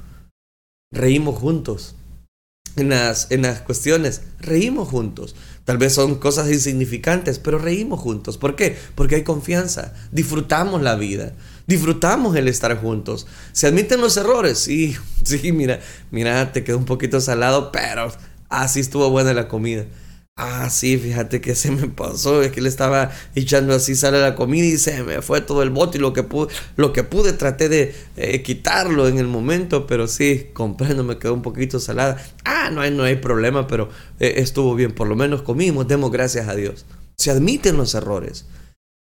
Reímos 0.92 1.36
juntos. 1.36 1.96
En 2.76 2.90
las, 2.90 3.32
en 3.32 3.42
las 3.42 3.60
cuestiones, 3.62 4.22
reímos 4.38 4.88
juntos. 4.88 5.34
Tal 5.64 5.78
vez 5.78 5.94
son 5.94 6.14
cosas 6.14 6.48
insignificantes, 6.48 7.40
pero 7.40 7.58
reímos 7.58 7.98
juntos. 7.98 8.38
¿Por 8.38 8.54
qué? 8.54 8.76
Porque 8.94 9.16
hay 9.16 9.24
confianza. 9.24 9.94
Disfrutamos 10.12 10.80
la 10.80 10.94
vida. 10.94 11.34
Disfrutamos 11.66 12.36
el 12.36 12.46
estar 12.46 12.80
juntos. 12.80 13.26
Se 13.50 13.66
admiten 13.66 14.00
los 14.00 14.16
errores. 14.16 14.60
Sí, 14.60 14.96
sí, 15.24 15.50
mira, 15.50 15.80
mira, 16.12 16.52
te 16.52 16.62
quedó 16.62 16.78
un 16.78 16.84
poquito 16.84 17.20
salado, 17.20 17.72
pero 17.72 18.12
así 18.48 18.78
estuvo 18.78 19.10
buena 19.10 19.34
la 19.34 19.48
comida. 19.48 19.86
Ah, 20.40 20.70
sí, 20.70 20.96
fíjate 20.98 21.40
que 21.40 21.56
se 21.56 21.72
me 21.72 21.88
pasó, 21.88 22.42
es 22.42 22.52
que 22.52 22.60
le 22.60 22.68
estaba 22.68 23.10
echando 23.34 23.74
así 23.74 23.96
sale 23.96 24.20
la 24.20 24.36
comida 24.36 24.66
y 24.66 24.78
se 24.78 25.02
me 25.02 25.20
fue 25.20 25.40
todo 25.40 25.64
el 25.64 25.70
bote 25.70 25.98
y 25.98 26.00
lo 26.00 26.12
que 26.12 26.22
pude, 26.22 26.54
lo 26.76 26.92
que 26.92 27.02
pude 27.02 27.32
traté 27.32 27.68
de 27.68 27.92
eh, 28.16 28.40
quitarlo 28.42 29.08
en 29.08 29.18
el 29.18 29.26
momento, 29.26 29.88
pero 29.88 30.06
sí, 30.06 30.46
comprendo, 30.52 31.02
me 31.02 31.18
quedó 31.18 31.34
un 31.34 31.42
poquito 31.42 31.80
salada. 31.80 32.24
Ah, 32.44 32.70
no 32.70 32.82
hay, 32.82 32.92
no 32.92 33.02
hay 33.02 33.16
problema, 33.16 33.66
pero 33.66 33.88
eh, 34.20 34.34
estuvo 34.36 34.76
bien, 34.76 34.92
por 34.92 35.08
lo 35.08 35.16
menos 35.16 35.42
comimos, 35.42 35.88
demos 35.88 36.12
gracias 36.12 36.46
a 36.46 36.54
Dios. 36.54 36.86
Se 37.16 37.32
admiten 37.32 37.76
los 37.76 37.96
errores. 37.96 38.46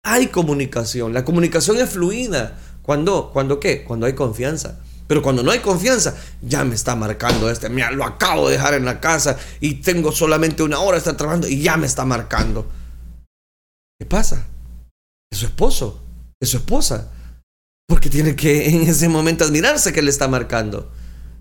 Hay 0.02 0.26
comunicación, 0.26 1.14
la 1.14 1.24
comunicación 1.24 1.76
es 1.76 1.90
fluida. 1.90 2.58
¿Cuándo? 2.82 3.30
¿Cuándo 3.32 3.60
qué? 3.60 3.84
Cuando 3.84 4.06
hay 4.06 4.14
confianza. 4.14 4.80
Pero 5.10 5.22
cuando 5.22 5.42
no 5.42 5.50
hay 5.50 5.58
confianza, 5.58 6.14
ya 6.40 6.62
me 6.64 6.76
está 6.76 6.94
marcando 6.94 7.50
este. 7.50 7.68
Mira, 7.68 7.90
lo 7.90 8.04
acabo 8.04 8.46
de 8.46 8.52
dejar 8.54 8.74
en 8.74 8.84
la 8.84 9.00
casa 9.00 9.36
y 9.58 9.82
tengo 9.82 10.12
solamente 10.12 10.62
una 10.62 10.78
hora 10.78 10.92
de 10.92 10.98
estar 10.98 11.16
trabajando 11.16 11.48
y 11.48 11.60
ya 11.60 11.76
me 11.76 11.88
está 11.88 12.04
marcando. 12.04 12.70
¿Qué 13.98 14.06
pasa? 14.06 14.46
Es 15.28 15.38
su 15.40 15.46
esposo, 15.46 16.00
es 16.40 16.50
su 16.50 16.58
esposa. 16.58 17.10
Porque 17.88 18.08
tiene 18.08 18.36
que 18.36 18.68
en 18.70 18.82
ese 18.82 19.08
momento 19.08 19.42
admirarse 19.42 19.92
que 19.92 20.00
le 20.00 20.10
está 20.10 20.28
marcando. 20.28 20.92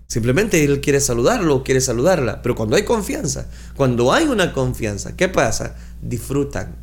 Simplemente 0.08 0.64
él 0.64 0.80
quiere 0.80 1.00
saludarlo, 1.00 1.62
quiere 1.62 1.80
saludarla. 1.80 2.42
Pero 2.42 2.56
cuando 2.56 2.74
hay 2.74 2.82
confianza, 2.82 3.46
cuando 3.76 4.12
hay 4.12 4.24
una 4.24 4.52
confianza, 4.52 5.14
¿qué 5.14 5.28
pasa? 5.28 5.76
Disfrutan. 6.02 6.74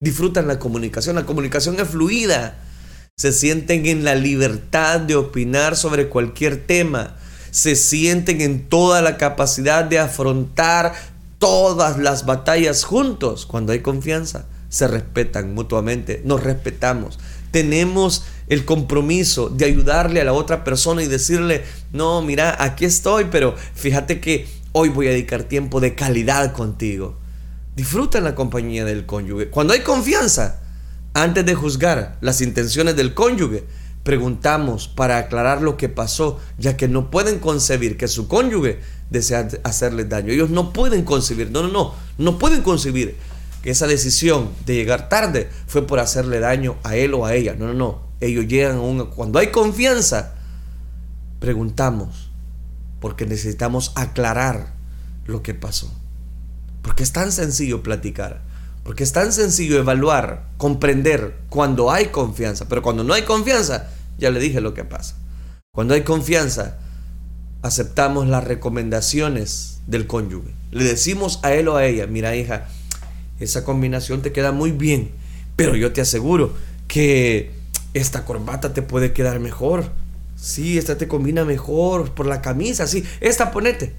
Disfrutan 0.00 0.48
la 0.48 0.58
comunicación. 0.58 1.16
La 1.16 1.26
comunicación 1.26 1.78
es 1.78 1.86
fluida 1.86 2.64
se 3.16 3.32
sienten 3.32 3.86
en 3.86 4.04
la 4.04 4.16
libertad 4.16 5.00
de 5.00 5.14
opinar 5.14 5.76
sobre 5.76 6.08
cualquier 6.08 6.66
tema, 6.66 7.16
se 7.52 7.76
sienten 7.76 8.40
en 8.40 8.68
toda 8.68 9.02
la 9.02 9.16
capacidad 9.16 9.84
de 9.84 10.00
afrontar 10.00 10.94
todas 11.38 11.96
las 11.96 12.26
batallas 12.26 12.82
juntos 12.84 13.46
cuando 13.46 13.72
hay 13.72 13.80
confianza. 13.80 14.46
Se 14.68 14.88
respetan 14.88 15.54
mutuamente, 15.54 16.20
nos 16.24 16.42
respetamos. 16.42 17.20
Tenemos 17.52 18.24
el 18.48 18.64
compromiso 18.64 19.48
de 19.48 19.66
ayudarle 19.66 20.20
a 20.20 20.24
la 20.24 20.32
otra 20.32 20.64
persona 20.64 21.02
y 21.02 21.06
decirle, 21.06 21.62
no, 21.92 22.20
mira, 22.20 22.56
aquí 22.58 22.84
estoy, 22.84 23.28
pero 23.30 23.54
fíjate 23.74 24.20
que 24.20 24.48
hoy 24.72 24.88
voy 24.88 25.06
a 25.06 25.10
dedicar 25.10 25.44
tiempo 25.44 25.80
de 25.80 25.94
calidad 25.94 26.52
contigo. 26.52 27.16
Disfruta 27.76 28.20
la 28.20 28.34
compañía 28.34 28.84
del 28.84 29.06
cónyuge. 29.06 29.50
Cuando 29.50 29.72
hay 29.72 29.80
confianza, 29.80 30.63
antes 31.14 31.46
de 31.46 31.54
juzgar 31.54 32.18
las 32.20 32.40
intenciones 32.40 32.96
del 32.96 33.14
cónyuge, 33.14 33.64
preguntamos 34.02 34.88
para 34.88 35.16
aclarar 35.16 35.62
lo 35.62 35.76
que 35.76 35.88
pasó, 35.88 36.38
ya 36.58 36.76
que 36.76 36.88
no 36.88 37.10
pueden 37.10 37.38
concebir 37.38 37.96
que 37.96 38.08
su 38.08 38.28
cónyuge 38.28 38.80
desea 39.10 39.48
hacerles 39.62 40.08
daño. 40.08 40.32
Ellos 40.32 40.50
no 40.50 40.72
pueden 40.72 41.04
concebir, 41.04 41.50
no, 41.50 41.62
no, 41.62 41.68
no, 41.68 41.94
no 42.18 42.38
pueden 42.38 42.62
concebir 42.62 43.16
que 43.62 43.70
esa 43.70 43.86
decisión 43.86 44.50
de 44.66 44.74
llegar 44.74 45.08
tarde 45.08 45.48
fue 45.66 45.86
por 45.86 45.98
hacerle 45.98 46.38
daño 46.38 46.76
a 46.82 46.96
él 46.96 47.14
o 47.14 47.24
a 47.24 47.34
ella. 47.34 47.54
No, 47.58 47.68
no, 47.68 47.74
no. 47.74 48.02
Ellos 48.20 48.46
llegan 48.46 48.76
a 48.76 48.80
un... 48.80 49.06
Cuando 49.06 49.38
hay 49.38 49.46
confianza, 49.46 50.34
preguntamos 51.40 52.30
porque 53.00 53.24
necesitamos 53.24 53.92
aclarar 53.94 54.74
lo 55.26 55.42
que 55.42 55.54
pasó. 55.54 55.90
Porque 56.82 57.02
es 57.02 57.12
tan 57.12 57.32
sencillo 57.32 57.82
platicar, 57.82 58.42
porque 58.84 59.02
es 59.02 59.12
tan 59.12 59.32
sencillo 59.32 59.78
evaluar, 59.78 60.44
comprender 60.58 61.34
cuando 61.48 61.90
hay 61.90 62.06
confianza, 62.06 62.68
pero 62.68 62.82
cuando 62.82 63.02
no 63.02 63.14
hay 63.14 63.22
confianza, 63.22 63.88
ya 64.18 64.30
le 64.30 64.38
dije 64.38 64.60
lo 64.60 64.74
que 64.74 64.84
pasa. 64.84 65.16
Cuando 65.74 65.94
hay 65.94 66.02
confianza, 66.02 66.78
aceptamos 67.62 68.28
las 68.28 68.44
recomendaciones 68.44 69.80
del 69.86 70.06
cónyuge. 70.06 70.50
Le 70.70 70.84
decimos 70.84 71.40
a 71.42 71.54
él 71.54 71.68
o 71.68 71.76
a 71.76 71.86
ella, 71.86 72.06
mira 72.06 72.36
hija, 72.36 72.68
esa 73.40 73.64
combinación 73.64 74.20
te 74.20 74.32
queda 74.32 74.52
muy 74.52 74.70
bien, 74.70 75.12
pero 75.56 75.74
yo 75.76 75.92
te 75.92 76.02
aseguro 76.02 76.54
que 76.86 77.52
esta 77.94 78.26
corbata 78.26 78.74
te 78.74 78.82
puede 78.82 79.14
quedar 79.14 79.40
mejor. 79.40 79.90
Sí, 80.36 80.76
esta 80.76 80.98
te 80.98 81.08
combina 81.08 81.44
mejor 81.46 82.12
por 82.12 82.26
la 82.26 82.42
camisa, 82.42 82.86
sí, 82.86 83.02
esta 83.20 83.50
ponete. 83.50 83.94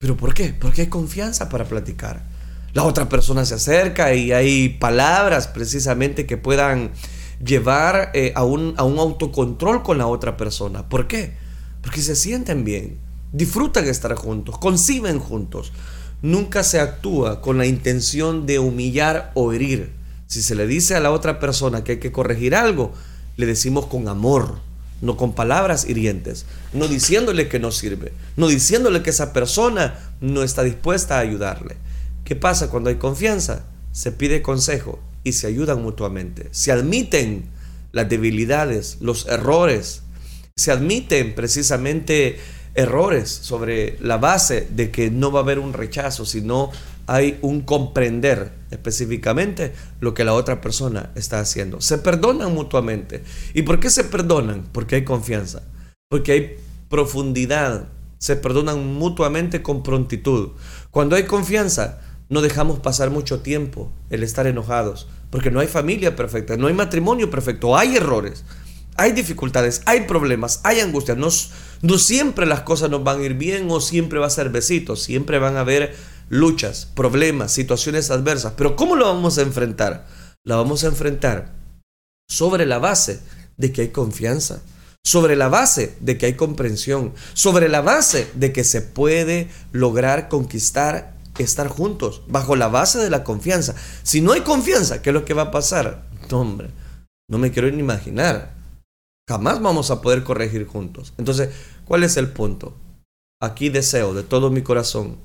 ¿Pero 0.00 0.16
por 0.16 0.32
qué? 0.32 0.54
Porque 0.58 0.82
hay 0.82 0.86
confianza 0.86 1.50
para 1.50 1.66
platicar. 1.66 2.37
La 2.74 2.84
otra 2.84 3.08
persona 3.08 3.44
se 3.44 3.54
acerca 3.54 4.14
y 4.14 4.32
hay 4.32 4.68
palabras 4.68 5.48
precisamente 5.48 6.26
que 6.26 6.36
puedan 6.36 6.92
llevar 7.44 8.10
eh, 8.14 8.32
a, 8.34 8.44
un, 8.44 8.74
a 8.76 8.84
un 8.84 8.98
autocontrol 8.98 9.82
con 9.82 9.98
la 9.98 10.06
otra 10.06 10.36
persona. 10.36 10.88
¿Por 10.88 11.06
qué? 11.06 11.32
Porque 11.82 12.02
se 12.02 12.16
sienten 12.16 12.64
bien, 12.64 12.98
disfrutan 13.32 13.86
estar 13.86 14.14
juntos, 14.14 14.58
conciben 14.58 15.18
juntos. 15.18 15.72
Nunca 16.20 16.64
se 16.64 16.80
actúa 16.80 17.40
con 17.40 17.58
la 17.58 17.66
intención 17.66 18.44
de 18.44 18.58
humillar 18.58 19.30
o 19.34 19.52
herir. 19.52 19.92
Si 20.26 20.42
se 20.42 20.54
le 20.54 20.66
dice 20.66 20.94
a 20.94 21.00
la 21.00 21.12
otra 21.12 21.38
persona 21.38 21.84
que 21.84 21.92
hay 21.92 21.98
que 21.98 22.12
corregir 22.12 22.54
algo, 22.54 22.92
le 23.36 23.46
decimos 23.46 23.86
con 23.86 24.08
amor, 24.08 24.58
no 25.00 25.16
con 25.16 25.32
palabras 25.32 25.88
hirientes, 25.88 26.44
no 26.72 26.88
diciéndole 26.88 27.48
que 27.48 27.60
no 27.60 27.70
sirve, 27.70 28.12
no 28.36 28.48
diciéndole 28.48 29.02
que 29.02 29.10
esa 29.10 29.32
persona 29.32 29.98
no 30.20 30.42
está 30.42 30.64
dispuesta 30.64 31.16
a 31.16 31.20
ayudarle. 31.20 31.76
¿Qué 32.28 32.36
pasa 32.36 32.68
cuando 32.68 32.90
hay 32.90 32.96
confianza? 32.96 33.64
Se 33.90 34.12
pide 34.12 34.42
consejo 34.42 34.98
y 35.24 35.32
se 35.32 35.46
ayudan 35.46 35.82
mutuamente. 35.82 36.48
Se 36.50 36.70
admiten 36.70 37.46
las 37.90 38.10
debilidades, 38.10 38.98
los 39.00 39.26
errores, 39.28 40.02
se 40.54 40.70
admiten 40.70 41.34
precisamente 41.34 42.38
errores 42.74 43.30
sobre 43.30 43.96
la 44.00 44.18
base 44.18 44.68
de 44.70 44.90
que 44.90 45.10
no 45.10 45.32
va 45.32 45.40
a 45.40 45.42
haber 45.42 45.58
un 45.58 45.72
rechazo, 45.72 46.26
sino 46.26 46.70
hay 47.06 47.38
un 47.40 47.62
comprender 47.62 48.52
específicamente 48.70 49.72
lo 50.00 50.12
que 50.12 50.24
la 50.24 50.34
otra 50.34 50.60
persona 50.60 51.12
está 51.14 51.40
haciendo. 51.40 51.80
Se 51.80 51.96
perdonan 51.96 52.52
mutuamente. 52.52 53.24
¿Y 53.54 53.62
por 53.62 53.80
qué 53.80 53.88
se 53.88 54.04
perdonan? 54.04 54.68
Porque 54.70 54.96
hay 54.96 55.04
confianza, 55.04 55.62
porque 56.10 56.32
hay 56.32 56.56
profundidad. 56.90 57.88
Se 58.18 58.36
perdonan 58.36 58.84
mutuamente 58.84 59.62
con 59.62 59.82
prontitud. 59.82 60.50
Cuando 60.90 61.16
hay 61.16 61.22
confianza, 61.22 62.02
no 62.28 62.40
dejamos 62.40 62.78
pasar 62.80 63.10
mucho 63.10 63.40
tiempo 63.40 63.90
el 64.10 64.22
estar 64.22 64.46
enojados, 64.46 65.08
porque 65.30 65.50
no 65.50 65.60
hay 65.60 65.66
familia 65.66 66.16
perfecta, 66.16 66.56
no 66.56 66.66
hay 66.66 66.74
matrimonio 66.74 67.30
perfecto, 67.30 67.76
hay 67.76 67.96
errores 67.96 68.44
hay 68.98 69.12
dificultades, 69.12 69.80
hay 69.86 70.02
problemas, 70.02 70.60
hay 70.64 70.80
angustias. 70.80 71.16
No, 71.16 71.28
no 71.82 71.98
siempre 71.98 72.46
las 72.46 72.62
cosas 72.62 72.90
nos 72.90 73.04
van 73.04 73.20
a 73.20 73.24
ir 73.24 73.34
bien 73.34 73.68
o 73.70 73.80
siempre 73.80 74.18
va 74.18 74.26
a 74.26 74.30
ser 74.30 74.50
besitos. 74.50 75.04
Siempre 75.04 75.38
van 75.38 75.56
a 75.56 75.60
haber 75.60 75.94
luchas, 76.28 76.86
problemas, 76.96 77.52
situaciones 77.52 78.10
adversas. 78.10 78.54
Pero 78.56 78.74
¿cómo 78.74 78.96
lo 78.96 79.06
vamos 79.06 79.38
a 79.38 79.42
enfrentar? 79.42 80.08
La 80.44 80.56
vamos 80.56 80.82
a 80.82 80.88
enfrentar 80.88 81.54
sobre 82.28 82.66
la 82.66 82.80
base 82.80 83.20
de 83.56 83.72
que 83.72 83.82
hay 83.82 83.88
confianza, 83.90 84.62
sobre 85.04 85.36
la 85.36 85.48
base 85.48 85.94
de 86.00 86.18
que 86.18 86.26
hay 86.26 86.34
comprensión, 86.34 87.14
sobre 87.34 87.68
la 87.68 87.82
base 87.82 88.28
de 88.34 88.52
que 88.52 88.64
se 88.64 88.82
puede 88.82 89.48
lograr 89.70 90.28
conquistar 90.28 91.14
estar 91.42 91.68
juntos, 91.68 92.22
bajo 92.28 92.56
la 92.56 92.68
base 92.68 92.98
de 92.98 93.10
la 93.10 93.24
confianza. 93.24 93.74
Si 94.02 94.20
no 94.20 94.32
hay 94.32 94.42
confianza, 94.42 95.02
¿qué 95.02 95.10
es 95.10 95.14
lo 95.14 95.24
que 95.24 95.34
va 95.34 95.42
a 95.42 95.50
pasar? 95.50 96.08
No, 96.30 96.40
hombre, 96.40 96.70
no 97.28 97.38
me 97.38 97.50
quiero 97.50 97.70
ni 97.70 97.80
imaginar. 97.80 98.54
Jamás 99.28 99.60
vamos 99.60 99.90
a 99.90 100.00
poder 100.00 100.24
corregir 100.24 100.66
juntos. 100.66 101.12
Entonces, 101.18 101.50
¿cuál 101.84 102.02
es 102.02 102.16
el 102.16 102.30
punto? 102.30 102.74
Aquí 103.40 103.68
deseo 103.68 104.14
de 104.14 104.22
todo 104.22 104.50
mi 104.50 104.62
corazón 104.62 105.18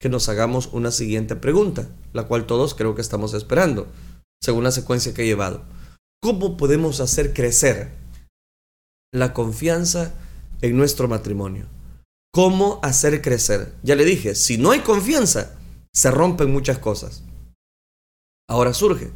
que 0.00 0.08
nos 0.08 0.28
hagamos 0.28 0.70
una 0.72 0.90
siguiente 0.90 1.36
pregunta, 1.36 1.88
la 2.12 2.24
cual 2.24 2.46
todos 2.46 2.74
creo 2.74 2.94
que 2.94 3.02
estamos 3.02 3.34
esperando, 3.34 3.86
según 4.42 4.64
la 4.64 4.72
secuencia 4.72 5.14
que 5.14 5.22
he 5.22 5.26
llevado. 5.26 5.62
¿Cómo 6.20 6.56
podemos 6.56 7.00
hacer 7.00 7.32
crecer 7.32 7.92
la 9.12 9.32
confianza 9.32 10.12
en 10.60 10.76
nuestro 10.76 11.06
matrimonio? 11.06 11.66
¿Cómo 12.32 12.80
hacer 12.82 13.20
crecer? 13.20 13.74
Ya 13.82 13.94
le 13.94 14.04
dije, 14.04 14.34
si 14.34 14.56
no 14.58 14.70
hay 14.70 14.80
confianza, 14.80 15.52
se 15.92 16.10
rompen 16.10 16.50
muchas 16.50 16.78
cosas. 16.78 17.22
Ahora 18.48 18.72
surge, 18.72 19.12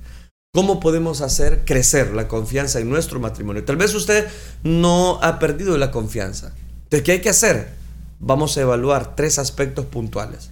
¿Cómo 0.57 0.81
podemos 0.81 1.21
hacer 1.21 1.67
crecer 1.67 2.15
la 2.15 2.29
confianza 2.29 2.81
en 2.81 2.89
nuestro 2.89 3.21
matrimonio? 3.21 3.63
Tal 3.67 3.77
vez 3.77 3.93
usted 3.93 4.27
no 4.63 5.19
ha 5.23 5.39
perdido 5.39 5.77
la 5.77 5.91
confianza. 5.91 6.55
¿De 6.89 7.03
qué 7.03 7.13
hay 7.13 7.21
que 7.21 7.29
hacer? 7.29 7.75
Vamos 8.21 8.57
a 8.57 8.63
evaluar 8.63 9.17
tres 9.17 9.39
aspectos 9.39 9.85
puntuales. 9.85 10.49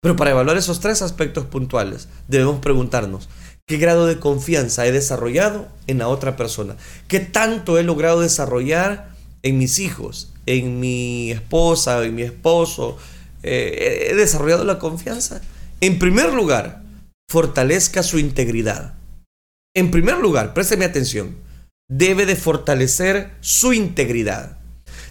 Pero 0.00 0.14
para 0.14 0.30
evaluar 0.30 0.56
esos 0.56 0.78
tres 0.78 1.02
aspectos 1.02 1.46
puntuales, 1.46 2.06
debemos 2.28 2.60
preguntarnos, 2.60 3.28
¿qué 3.66 3.76
grado 3.76 4.06
de 4.06 4.20
confianza 4.20 4.86
he 4.86 4.92
desarrollado 4.92 5.66
en 5.88 5.98
la 5.98 6.06
otra 6.06 6.36
persona? 6.36 6.76
¿Qué 7.08 7.18
tanto 7.18 7.76
he 7.76 7.82
logrado 7.82 8.20
desarrollar 8.20 9.16
en 9.42 9.58
mis 9.58 9.80
hijos, 9.80 10.32
en 10.58 10.80
mi 10.80 11.30
esposa, 11.30 12.04
en 12.04 12.14
mi 12.14 12.22
esposo? 12.22 12.96
Eh, 13.42 14.08
¿He 14.10 14.14
desarrollado 14.14 14.64
la 14.64 14.78
confianza? 14.78 15.40
En 15.80 15.98
primer 15.98 16.32
lugar, 16.32 16.82
fortalezca 17.30 18.02
su 18.02 18.18
integridad. 18.18 18.94
En 19.74 19.90
primer 19.90 20.18
lugar, 20.18 20.52
présteme 20.52 20.84
atención, 20.84 21.36
debe 21.88 22.26
de 22.26 22.36
fortalecer 22.36 23.30
su 23.40 23.72
integridad. 23.72 24.58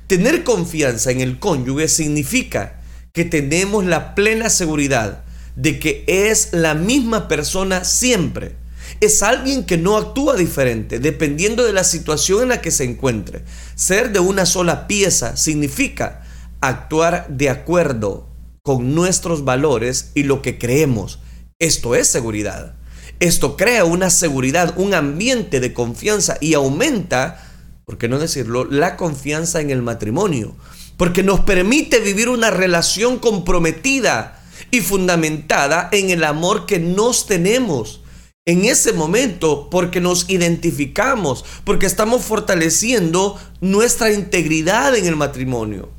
Tener 0.08 0.44
confianza 0.44 1.12
en 1.12 1.22
el 1.22 1.40
cónyuge 1.40 1.88
significa 1.88 2.82
que 3.14 3.26
tenemos 3.26 3.86
la 3.86 4.16
plena 4.16 4.50
seguridad 4.50 5.24
de 5.56 5.80
que 5.80 6.04
es 6.08 6.50
la 6.52 6.74
misma 6.74 7.28
persona 7.28 7.84
siempre. 7.84 8.56
Es 9.00 9.24
alguien 9.24 9.66
que 9.66 9.78
no 9.78 9.98
actúa 9.98 10.36
diferente 10.36 11.00
dependiendo 11.00 11.66
de 11.66 11.74
la 11.74 11.84
situación 11.84 12.44
en 12.44 12.50
la 12.50 12.62
que 12.62 12.72
se 12.72 12.84
encuentre. 12.84 13.44
Ser 13.76 14.12
de 14.12 14.20
una 14.20 14.46
sola 14.46 14.88
pieza 14.88 15.38
significa 15.38 16.24
actuar 16.62 17.28
de 17.30 17.50
acuerdo 17.50 18.30
con 18.62 18.94
nuestros 18.94 19.46
valores 19.46 20.12
y 20.16 20.24
lo 20.24 20.42
que 20.42 20.58
creemos. 20.58 21.20
Esto 21.60 21.96
es 21.96 22.08
seguridad. 22.08 22.76
Esto 23.20 23.58
crea 23.58 23.84
una 23.84 24.10
seguridad, 24.10 24.74
un 24.78 24.94
ambiente 24.94 25.60
de 25.60 25.74
confianza 25.74 26.38
y 26.40 26.54
aumenta, 26.54 27.44
por 27.86 27.98
qué 27.98 28.08
no 28.08 28.20
decirlo, 28.20 28.66
la 28.66 28.96
confianza 28.96 29.60
en 29.60 29.72
el 29.72 29.82
matrimonio. 29.82 30.56
Porque 30.96 31.24
nos 31.24 31.42
permite 31.42 32.00
vivir 32.00 32.30
una 32.30 32.50
relación 32.50 33.20
comprometida 33.20 34.42
y 34.72 34.82
fundamentada 34.82 35.90
en 35.92 36.10
el 36.10 36.24
amor 36.24 36.66
que 36.66 36.80
nos 36.80 37.26
tenemos. 37.26 38.02
En 38.50 38.66
ese 38.66 38.94
momento, 38.94 39.70
porque 39.70 40.02
nos 40.02 40.28
identificamos, 40.28 41.46
porque 41.66 41.86
estamos 41.86 42.24
fortaleciendo 42.26 43.40
nuestra 43.62 44.12
integridad 44.12 44.96
en 44.96 45.06
el 45.06 45.16
matrimonio. 45.16 45.90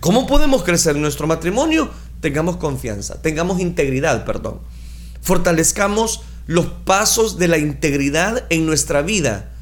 ¿Cómo 0.00 0.26
podemos 0.26 0.64
crecer 0.64 0.96
nuestro 0.96 1.28
matrimonio? 1.28 1.88
Tengamos 2.20 2.56
confianza, 2.56 3.22
tengamos 3.22 3.60
integridad, 3.60 4.24
perdón. 4.24 4.58
Fortalezcamos 5.20 6.22
los 6.48 6.66
pasos 6.66 7.38
de 7.38 7.46
la 7.46 7.58
integridad 7.58 8.44
en 8.50 8.66
nuestra 8.66 9.02
vida, 9.02 9.52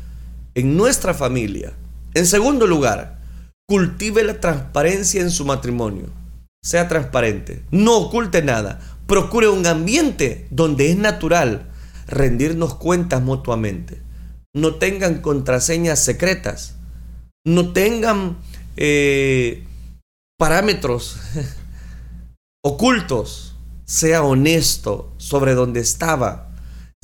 en 0.55 0.75
nuestra 0.75 1.13
familia. 1.13 1.75
En 2.15 2.25
segundo 2.25 2.67
lugar, 2.67 3.21
cultive 3.69 4.25
la 4.25 4.41
transparencia 4.41 5.21
en 5.21 5.31
su 5.31 5.45
matrimonio. 5.45 6.07
Sea 6.63 6.89
transparente, 6.89 7.63
no 7.71 7.95
oculte 7.99 8.41
nada. 8.41 8.81
Procure 9.07 9.51
un 9.51 9.67
ambiente 9.67 10.49
donde 10.51 10.91
es 10.91 10.97
natural 10.97 11.73
rendirnos 12.07 12.75
cuentas 12.75 13.23
mutuamente. 13.23 14.03
No 14.55 14.77
tengan 14.77 15.21
contraseñas 15.21 16.03
secretas. 16.03 16.77
No 17.45 17.73
tengan 17.73 18.39
eh, 18.77 19.65
parámetros 20.39 21.19
ocultos. 22.65 23.57
Sea 23.85 24.23
honesto 24.23 25.15
sobre 25.19 25.55
dónde 25.55 25.79
estaba 25.79 26.47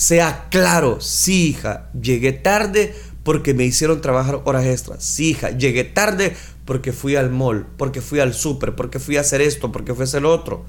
sea 0.03 0.49
claro, 0.51 1.01
sí 1.01 1.51
hija, 1.51 1.89
llegué 1.93 2.33
tarde 2.33 2.93
porque 3.23 3.55
me 3.55 3.65
hicieron 3.65 4.01
trabajar 4.01 4.41
horas 4.45 4.65
extras. 4.67 5.05
Sí 5.05 5.31
hija, 5.31 5.51
llegué 5.51 5.85
tarde 5.85 6.35
porque 6.65 6.93
fui 6.93 7.15
al 7.15 7.31
mall, 7.31 7.69
porque 7.77 8.01
fui 8.01 8.19
al 8.19 8.35
súper, 8.35 8.75
porque 8.75 8.99
fui 8.99 9.17
a 9.17 9.21
hacer 9.21 9.41
esto, 9.41 9.71
porque 9.71 9.95
fui 9.95 10.03
a 10.03 10.05
hacer 10.05 10.23
lo 10.23 10.33
otro. 10.33 10.65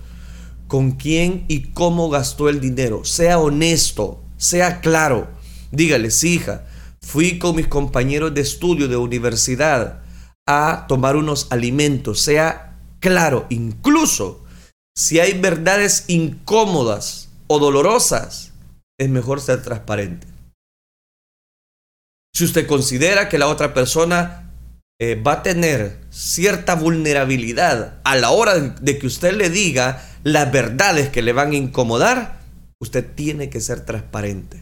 ¿Con 0.67 0.91
quién 0.91 1.45
y 1.47 1.71
cómo 1.71 2.11
gastó 2.11 2.47
el 2.47 2.59
dinero? 2.59 3.05
Sea 3.05 3.39
honesto, 3.39 4.22
sea 4.43 4.81
claro. 4.81 5.29
Dígale, 5.71 6.11
sí 6.11 6.35
hija, 6.35 6.65
fui 7.01 7.39
con 7.39 7.55
mis 7.55 7.67
compañeros 7.67 8.33
de 8.33 8.41
estudio 8.41 8.87
de 8.87 8.97
universidad 8.97 10.03
a 10.45 10.85
tomar 10.87 11.15
unos 11.15 11.47
alimentos, 11.51 12.21
sea 12.21 12.77
claro, 12.99 13.47
incluso 13.49 14.43
si 14.95 15.19
hay 15.19 15.39
verdades 15.39 16.05
incómodas 16.07 17.29
o 17.47 17.57
dolorosas, 17.57 18.51
es 18.99 19.09
mejor 19.09 19.41
ser 19.41 19.63
transparente. 19.63 20.27
Si 22.35 22.43
usted 22.43 22.67
considera 22.67 23.29
que 23.29 23.37
la 23.37 23.47
otra 23.47 23.73
persona 23.73 24.51
eh, 24.99 25.15
va 25.15 25.33
a 25.33 25.43
tener 25.43 25.99
cierta 26.09 26.75
vulnerabilidad 26.75 28.01
a 28.03 28.15
la 28.15 28.31
hora 28.31 28.59
de 28.59 28.99
que 28.99 29.07
usted 29.07 29.33
le 29.33 29.49
diga 29.49 30.03
las 30.23 30.51
verdades 30.51 31.09
que 31.09 31.21
le 31.21 31.33
van 31.33 31.51
a 31.51 31.55
incomodar, 31.55 32.42
usted 32.83 33.15
tiene 33.15 33.49
que 33.49 33.61
ser 33.61 33.85
transparente. 33.85 34.61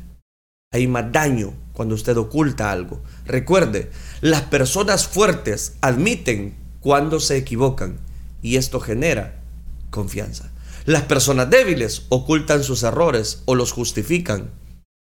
Hay 0.71 0.87
más 0.87 1.11
daño 1.11 1.53
cuando 1.73 1.95
usted 1.95 2.15
oculta 2.15 2.71
algo. 2.71 3.01
Recuerde, 3.25 3.91
las 4.21 4.43
personas 4.43 5.07
fuertes 5.07 5.75
admiten 5.81 6.55
cuando 6.79 7.19
se 7.19 7.35
equivocan 7.35 7.99
y 8.41 8.55
esto 8.55 8.79
genera 8.79 9.41
confianza. 9.89 10.51
Las 10.85 11.03
personas 11.03 11.49
débiles 11.49 12.05
ocultan 12.09 12.63
sus 12.63 12.83
errores 12.83 13.43
o 13.45 13.55
los 13.55 13.71
justifican 13.71 14.51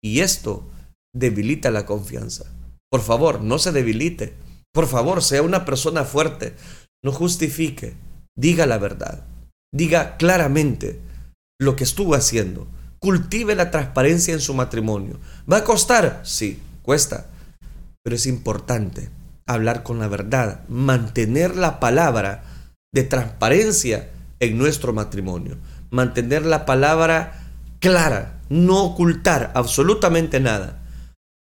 y 0.04 0.20
esto 0.20 0.70
debilita 1.14 1.72
la 1.72 1.86
confianza. 1.86 2.46
Por 2.92 3.02
favor, 3.02 3.42
no 3.42 3.58
se 3.58 3.72
debilite. 3.72 4.36
Por 4.74 4.88
favor, 4.88 5.24
sea 5.24 5.42
una 5.42 5.66
persona 5.66 6.04
fuerte. 6.04 6.56
No 7.04 7.12
justifique. 7.12 7.96
Diga 8.38 8.66
la 8.66 8.78
verdad. 8.78 9.26
Diga 9.74 10.18
claramente 10.18 11.00
lo 11.60 11.76
que 11.76 11.84
estuvo 11.84 12.14
haciendo. 12.14 12.68
Cultive 13.00 13.56
la 13.56 13.72
transparencia 13.72 14.34
en 14.34 14.40
su 14.40 14.54
matrimonio. 14.54 15.20
¿Va 15.52 15.58
a 15.58 15.64
costar? 15.64 16.22
Sí, 16.24 16.60
cuesta. 16.82 17.28
Pero 18.04 18.16
es 18.16 18.26
importante 18.26 19.10
hablar 19.46 19.84
con 19.84 20.00
la 20.00 20.08
verdad, 20.08 20.62
mantener 20.68 21.56
la 21.56 21.80
palabra 21.80 22.44
de 22.94 23.04
transparencia 23.04 24.10
en 24.40 24.58
nuestro 24.58 24.94
matrimonio. 24.94 25.58
Mantener 25.90 26.46
la 26.46 26.66
palabra 26.66 27.44
clara, 27.80 28.42
no 28.50 28.84
ocultar 28.84 29.52
absolutamente 29.56 30.40
nada. 30.40 30.80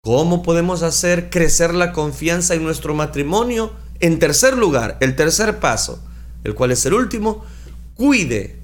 ¿Cómo 0.04 0.44
podemos 0.44 0.84
hacer 0.84 1.30
crecer 1.30 1.74
la 1.74 1.94
confianza 1.94 2.56
en 2.56 2.64
nuestro 2.64 2.94
matrimonio? 2.94 3.72
En 4.00 4.20
tercer 4.20 4.58
lugar, 4.58 4.98
el 5.00 5.16
tercer 5.16 5.60
paso, 5.60 6.04
el 6.44 6.56
cual 6.56 6.72
es 6.72 6.86
el 6.86 6.94
último, 6.94 7.46
cuide 7.96 8.60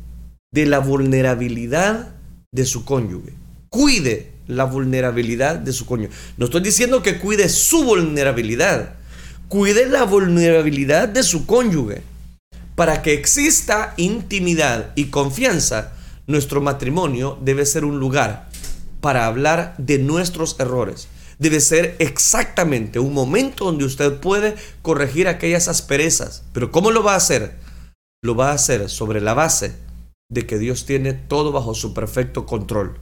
de 0.52 0.66
la 0.66 0.80
vulnerabilidad 0.80 2.10
de 2.52 2.66
su 2.66 2.86
cónyuge. 2.86 3.34
Cuide 3.70 4.32
la 4.48 4.66
vulnerabilidad 4.66 5.56
de 5.56 5.74
su 5.74 5.86
cónyuge. 5.86 6.14
No 6.38 6.46
estoy 6.46 6.62
diciendo 6.62 7.04
que 7.04 7.20
cuide 7.20 7.50
su 7.50 7.84
vulnerabilidad. 7.84 8.96
Cuide 9.48 9.88
la 9.88 10.04
vulnerabilidad 10.04 11.08
de 11.08 11.24
su 11.24 11.46
cónyuge. 11.46 12.02
Para 12.76 13.02
que 13.02 13.14
exista 13.14 13.94
intimidad 13.98 14.92
y 14.96 15.06
confianza, 15.06 15.94
nuestro 16.28 16.62
matrimonio 16.62 17.38
debe 17.42 17.66
ser 17.66 17.86
un 17.86 18.00
lugar 18.00 18.50
para 19.02 19.26
hablar 19.26 19.76
de 19.78 20.00
nuestros 20.00 20.56
errores 20.60 21.08
debe 21.40 21.62
ser 21.62 21.96
exactamente 22.00 23.00
un 23.00 23.14
momento 23.14 23.66
donde 23.66 23.86
usted 23.86 24.20
puede 24.20 24.56
corregir 24.82 25.28
aquellas 25.28 25.68
asperezas. 25.68 26.44
Pero 26.54 26.70
¿cómo 26.70 26.92
lo 26.92 27.02
va 27.02 27.14
a 27.14 27.18
hacer? 27.18 27.56
Lo 28.22 28.36
va 28.36 28.52
a 28.52 28.56
hacer 28.56 28.90
sobre 28.90 29.22
la 29.22 29.34
base 29.34 29.74
de 30.32 30.46
que 30.46 30.60
Dios 30.60 30.86
tiene 30.86 31.14
todo 31.14 31.52
bajo 31.52 31.74
su 31.74 31.96
perfecto 31.96 32.46
control 32.46 33.00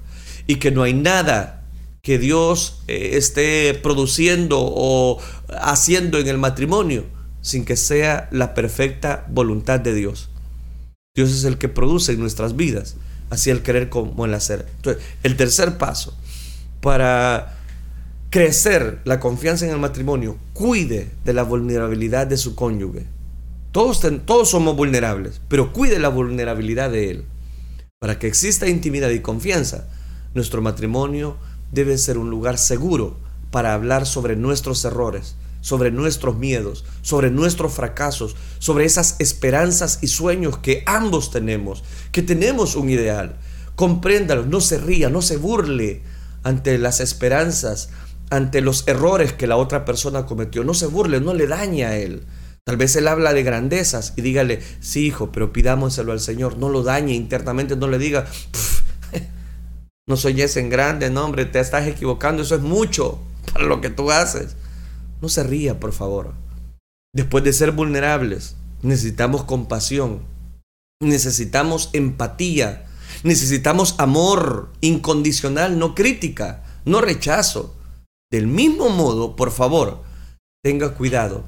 y 0.48 0.56
que 0.56 0.72
no 0.72 0.84
hay 0.84 0.94
nada 0.94 1.66
que 2.02 2.18
Dios 2.18 2.82
eh, 2.88 3.12
esté 3.18 3.74
produciendo 3.74 4.60
o 4.62 5.20
haciendo 5.50 6.20
en 6.20 6.30
el 6.30 6.38
matrimonio 6.38 7.04
sin 7.42 7.66
que 7.66 7.76
sea 7.76 8.30
la 8.32 8.54
perfecta 8.54 9.26
voluntad 9.30 9.82
de 9.82 9.94
Dios. 9.94 10.30
Dios 11.16 11.32
es 11.32 11.44
el 11.44 11.58
que 11.58 11.68
produce 11.68 12.14
en 12.14 12.22
nuestras 12.22 12.56
vidas, 12.56 12.96
así 13.30 13.50
el 13.50 13.62
querer 13.62 13.90
como 13.90 14.24
el 14.24 14.34
hacer. 14.34 14.66
Entonces, 14.78 15.04
el 15.24 15.36
tercer 15.36 15.78
paso 15.78 16.16
para 16.80 17.58
crecer 18.30 19.02
la 19.04 19.20
confianza 19.20 19.66
en 19.66 19.72
el 19.72 19.80
matrimonio, 19.80 20.38
cuide 20.54 21.12
de 21.26 21.34
la 21.34 21.44
vulnerabilidad 21.44 22.26
de 22.26 22.38
su 22.38 22.56
cónyuge. 22.56 23.17
Todos, 23.72 24.06
todos 24.26 24.50
somos 24.50 24.76
vulnerables, 24.76 25.42
pero 25.48 25.74
cuide 25.74 26.00
la 26.00 26.10
vulnerabilidad 26.10 26.90
de 26.90 27.12
él. 27.12 27.26
Para 28.00 28.20
que 28.20 28.28
exista 28.28 28.68
intimidad 28.68 29.10
y 29.10 29.22
confianza, 29.22 29.88
nuestro 30.34 30.62
matrimonio 30.62 31.38
debe 31.72 31.98
ser 31.98 32.18
un 32.18 32.30
lugar 32.30 32.58
seguro 32.58 33.18
para 33.52 33.74
hablar 33.74 34.06
sobre 34.06 34.36
nuestros 34.36 34.84
errores, 34.86 35.36
sobre 35.62 35.92
nuestros 35.92 36.38
miedos, 36.38 36.86
sobre 37.02 37.32
nuestros 37.32 37.74
fracasos, 37.74 38.36
sobre 38.60 38.86
esas 38.86 39.16
esperanzas 39.20 40.00
y 40.02 40.08
sueños 40.08 40.58
que 40.60 40.84
ambos 40.86 41.32
tenemos, 41.32 41.84
que 42.12 42.22
tenemos 42.22 42.76
un 42.76 42.90
ideal. 42.90 43.38
Compréndalo, 43.76 44.46
no 44.46 44.62
se 44.62 44.78
ría, 44.78 45.10
no 45.10 45.22
se 45.22 45.38
burle 45.38 46.02
ante 46.44 46.78
las 46.78 47.00
esperanzas, 47.00 47.90
ante 48.30 48.62
los 48.62 48.88
errores 48.88 49.34
que 49.34 49.48
la 49.48 49.58
otra 49.58 49.86
persona 49.86 50.26
cometió. 50.26 50.64
No 50.64 50.74
se 50.74 50.88
burle, 50.88 51.20
no 51.20 51.34
le 51.34 51.48
dañe 51.48 51.86
a 51.86 51.98
él. 51.98 52.24
Tal 52.68 52.76
vez 52.76 52.98
él 52.98 53.08
habla 53.08 53.32
de 53.32 53.44
grandezas 53.44 54.12
y 54.18 54.22
dígale, 54.22 54.62
sí 54.82 55.06
hijo, 55.06 55.32
pero 55.32 55.54
pidámoselo 55.54 56.12
al 56.12 56.20
Señor. 56.20 56.58
No 56.58 56.68
lo 56.68 56.84
dañe 56.84 57.14
internamente, 57.14 57.78
no 57.78 57.88
le 57.88 57.98
diga, 57.98 58.28
no 60.06 60.18
soy 60.18 60.42
ese 60.42 60.60
en 60.60 60.70
grande, 60.70 61.10
no 61.10 61.24
hombre, 61.24 61.46
te 61.46 61.62
estás 61.62 61.88
equivocando, 61.88 62.44
eso 62.44 62.56
es 62.56 62.62
mucho 62.62 63.22
para 63.54 63.64
lo 63.64 63.80
que 63.80 63.90
tú 63.90 64.12
haces. 64.12 64.58
No 65.22 65.30
se 65.30 65.44
ría, 65.44 65.80
por 65.80 65.94
favor. 65.94 66.34
Después 67.16 67.42
de 67.46 67.54
ser 67.54 67.72
vulnerables, 67.72 68.58
necesitamos 68.82 69.46
compasión, 69.46 70.24
necesitamos 71.02 71.90
empatía, 71.94 72.86
necesitamos 73.24 73.96
amor 73.98 74.74
incondicional, 74.82 75.80
no 75.80 75.96
crítica, 75.96 76.66
no 76.84 77.00
rechazo. 77.00 77.78
Del 78.30 78.48
mismo 78.48 78.90
modo, 78.90 79.38
por 79.38 79.52
favor, 79.52 80.04
tenga 80.62 80.96
cuidado 80.96 81.46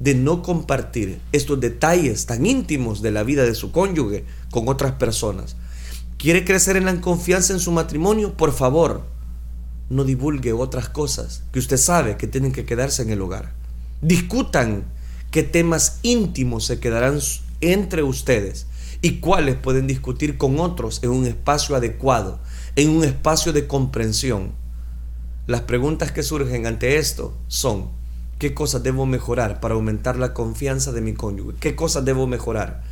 de 0.00 0.14
no 0.14 0.42
compartir 0.42 1.20
estos 1.30 1.60
detalles 1.60 2.24
tan 2.24 2.46
íntimos 2.46 3.02
de 3.02 3.10
la 3.10 3.22
vida 3.22 3.44
de 3.44 3.54
su 3.54 3.70
cónyuge 3.70 4.24
con 4.50 4.66
otras 4.66 4.92
personas. 4.92 5.56
¿Quiere 6.16 6.44
crecer 6.44 6.76
en 6.76 6.86
la 6.86 7.00
confianza 7.02 7.52
en 7.52 7.60
su 7.60 7.70
matrimonio? 7.70 8.34
Por 8.34 8.52
favor, 8.52 9.04
no 9.90 10.04
divulgue 10.04 10.54
otras 10.54 10.88
cosas 10.88 11.42
que 11.52 11.58
usted 11.58 11.76
sabe 11.76 12.16
que 12.16 12.26
tienen 12.26 12.52
que 12.52 12.64
quedarse 12.64 13.02
en 13.02 13.10
el 13.10 13.20
hogar. 13.20 13.52
Discutan 14.00 14.84
qué 15.30 15.42
temas 15.42 15.98
íntimos 16.02 16.64
se 16.64 16.80
quedarán 16.80 17.20
entre 17.60 18.02
ustedes 18.02 18.66
y 19.02 19.20
cuáles 19.20 19.56
pueden 19.56 19.86
discutir 19.86 20.38
con 20.38 20.60
otros 20.60 21.00
en 21.02 21.10
un 21.10 21.26
espacio 21.26 21.76
adecuado, 21.76 22.40
en 22.74 22.88
un 22.88 23.04
espacio 23.04 23.52
de 23.52 23.66
comprensión. 23.66 24.52
Las 25.46 25.62
preguntas 25.62 26.10
que 26.10 26.22
surgen 26.22 26.66
ante 26.66 26.96
esto 26.96 27.36
son, 27.48 27.99
¿qué 28.40 28.54
cosas 28.54 28.82
debo 28.82 29.04
mejorar 29.04 29.60
para 29.60 29.74
aumentar 29.74 30.16
la 30.16 30.32
confianza 30.32 30.92
de 30.92 31.02
mi 31.02 31.12
cónyuge? 31.12 31.58
¿Qué 31.60 31.76
cosas 31.76 32.06
debo 32.06 32.26
mejorar? 32.26 32.82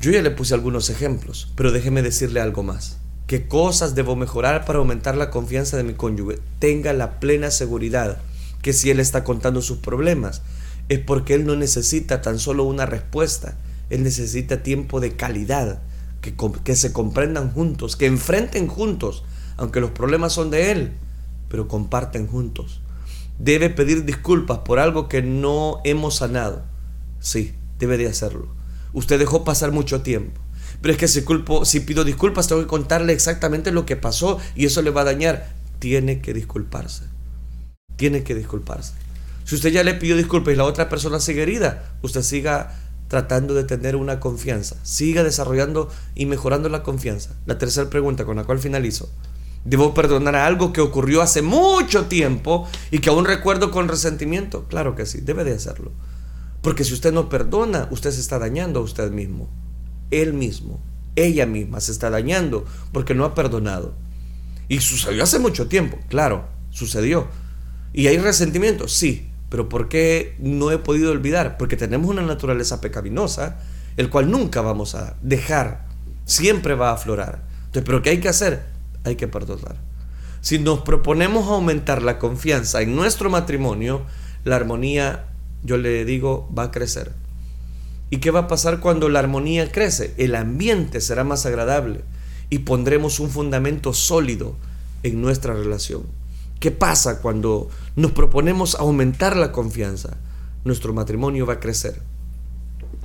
Yo 0.00 0.10
ya 0.10 0.22
le 0.22 0.30
puse 0.30 0.54
algunos 0.54 0.88
ejemplos, 0.88 1.52
pero 1.54 1.72
déjeme 1.72 2.00
decirle 2.00 2.40
algo 2.40 2.62
más. 2.62 2.96
¿Qué 3.26 3.46
cosas 3.46 3.94
debo 3.94 4.16
mejorar 4.16 4.64
para 4.64 4.78
aumentar 4.78 5.14
la 5.14 5.28
confianza 5.28 5.76
de 5.76 5.84
mi 5.84 5.92
cónyuge? 5.92 6.38
Tenga 6.58 6.94
la 6.94 7.20
plena 7.20 7.50
seguridad 7.50 8.16
que 8.62 8.72
si 8.72 8.90
él 8.90 8.98
está 8.98 9.24
contando 9.24 9.60
sus 9.60 9.76
problemas, 9.76 10.40
es 10.88 11.00
porque 11.00 11.34
él 11.34 11.44
no 11.44 11.54
necesita 11.54 12.22
tan 12.22 12.38
solo 12.38 12.64
una 12.64 12.86
respuesta, 12.86 13.58
él 13.90 14.02
necesita 14.02 14.62
tiempo 14.62 15.00
de 15.00 15.16
calidad, 15.16 15.82
que, 16.22 16.34
que 16.64 16.76
se 16.76 16.94
comprendan 16.94 17.52
juntos, 17.52 17.96
que 17.96 18.06
enfrenten 18.06 18.68
juntos, 18.68 19.22
aunque 19.58 19.80
los 19.80 19.90
problemas 19.90 20.32
son 20.32 20.50
de 20.50 20.72
él, 20.72 20.92
pero 21.50 21.68
comparten 21.68 22.26
juntos. 22.26 22.80
Debe 23.38 23.70
pedir 23.70 24.04
disculpas 24.04 24.58
por 24.58 24.78
algo 24.78 25.08
que 25.08 25.22
no 25.22 25.80
hemos 25.84 26.16
sanado. 26.16 26.64
Sí, 27.20 27.54
debe 27.78 27.98
de 27.98 28.06
hacerlo. 28.06 28.54
Usted 28.92 29.18
dejó 29.18 29.44
pasar 29.44 29.72
mucho 29.72 30.02
tiempo. 30.02 30.40
Pero 30.80 30.92
es 30.92 30.98
que 30.98 31.08
si, 31.08 31.22
culpo, 31.22 31.64
si 31.64 31.80
pido 31.80 32.04
disculpas 32.04 32.46
tengo 32.46 32.60
que 32.60 32.66
contarle 32.66 33.12
exactamente 33.12 33.72
lo 33.72 33.86
que 33.86 33.96
pasó 33.96 34.38
y 34.54 34.66
eso 34.66 34.82
le 34.82 34.90
va 34.90 35.00
a 35.00 35.04
dañar. 35.04 35.52
Tiene 35.78 36.20
que 36.20 36.34
disculparse. 36.34 37.04
Tiene 37.96 38.22
que 38.22 38.34
disculparse. 38.34 38.92
Si 39.44 39.54
usted 39.54 39.70
ya 39.70 39.82
le 39.82 39.94
pidió 39.94 40.16
disculpas 40.16 40.54
y 40.54 40.56
la 40.56 40.64
otra 40.64 40.88
persona 40.88 41.20
sigue 41.20 41.42
herida, 41.42 41.96
usted 42.02 42.22
siga 42.22 42.78
tratando 43.08 43.54
de 43.54 43.64
tener 43.64 43.96
una 43.96 44.20
confianza. 44.20 44.76
Siga 44.82 45.22
desarrollando 45.22 45.90
y 46.14 46.26
mejorando 46.26 46.68
la 46.68 46.82
confianza. 46.82 47.30
La 47.46 47.58
tercera 47.58 47.90
pregunta 47.90 48.24
con 48.24 48.36
la 48.36 48.44
cual 48.44 48.58
finalizo. 48.58 49.10
¿Debo 49.64 49.94
perdonar 49.94 50.36
algo 50.36 50.72
que 50.72 50.82
ocurrió 50.82 51.22
hace 51.22 51.40
mucho 51.40 52.04
tiempo 52.04 52.68
y 52.90 52.98
que 52.98 53.08
aún 53.08 53.24
recuerdo 53.24 53.70
con 53.70 53.88
resentimiento? 53.88 54.64
Claro 54.68 54.94
que 54.94 55.06
sí, 55.06 55.20
debe 55.22 55.42
de 55.42 55.54
hacerlo. 55.54 55.90
Porque 56.60 56.84
si 56.84 56.92
usted 56.92 57.12
no 57.12 57.30
perdona, 57.30 57.88
usted 57.90 58.10
se 58.10 58.20
está 58.20 58.38
dañando 58.38 58.80
a 58.80 58.82
usted 58.82 59.10
mismo. 59.10 59.48
Él 60.10 60.34
mismo, 60.34 60.82
ella 61.16 61.46
misma 61.46 61.80
se 61.80 61.92
está 61.92 62.10
dañando 62.10 62.66
porque 62.92 63.14
no 63.14 63.24
ha 63.24 63.34
perdonado. 63.34 63.94
Y 64.68 64.80
sucedió 64.80 65.22
hace 65.22 65.38
mucho 65.38 65.66
tiempo, 65.66 65.98
claro, 66.08 66.46
sucedió. 66.70 67.28
¿Y 67.92 68.08
hay 68.08 68.18
resentimiento? 68.18 68.88
Sí, 68.88 69.30
Pero 69.50 69.68
¿por 69.68 69.88
qué 69.88 70.34
no 70.40 70.72
he 70.72 70.78
podido 70.78 71.12
olvidar? 71.12 71.58
Porque 71.58 71.76
tenemos 71.76 72.10
una 72.10 72.22
naturaleza 72.22 72.80
pecaminosa, 72.80 73.60
el 73.96 74.10
cual 74.10 74.28
nunca 74.28 74.62
vamos 74.62 74.96
a 74.96 75.16
dejar, 75.22 75.86
siempre 76.24 76.74
va 76.74 76.90
a 76.90 76.94
aflorar. 76.94 77.44
Entonces, 77.66 77.84
¿pero 77.84 78.02
qué 78.02 78.10
hay 78.10 78.20
que 78.20 78.28
hacer? 78.28 78.73
Hay 79.04 79.16
que 79.16 79.28
perdonar. 79.28 79.76
Si 80.40 80.58
nos 80.58 80.80
proponemos 80.80 81.48
aumentar 81.48 82.02
la 82.02 82.18
confianza 82.18 82.82
en 82.82 82.94
nuestro 82.96 83.30
matrimonio, 83.30 84.02
la 84.44 84.56
armonía, 84.56 85.26
yo 85.62 85.78
le 85.78 86.04
digo, 86.04 86.50
va 86.56 86.64
a 86.64 86.70
crecer. 86.70 87.12
¿Y 88.10 88.18
qué 88.18 88.30
va 88.30 88.40
a 88.40 88.48
pasar 88.48 88.80
cuando 88.80 89.08
la 89.08 89.20
armonía 89.20 89.72
crece? 89.72 90.14
El 90.18 90.34
ambiente 90.34 91.00
será 91.00 91.24
más 91.24 91.46
agradable 91.46 92.02
y 92.50 92.60
pondremos 92.60 93.20
un 93.20 93.30
fundamento 93.30 93.94
sólido 93.94 94.56
en 95.02 95.20
nuestra 95.22 95.54
relación. 95.54 96.02
¿Qué 96.60 96.70
pasa 96.70 97.20
cuando 97.20 97.68
nos 97.96 98.12
proponemos 98.12 98.74
aumentar 98.74 99.36
la 99.36 99.52
confianza? 99.52 100.16
Nuestro 100.64 100.92
matrimonio 100.92 101.46
va 101.46 101.54
a 101.54 101.60
crecer 101.60 102.00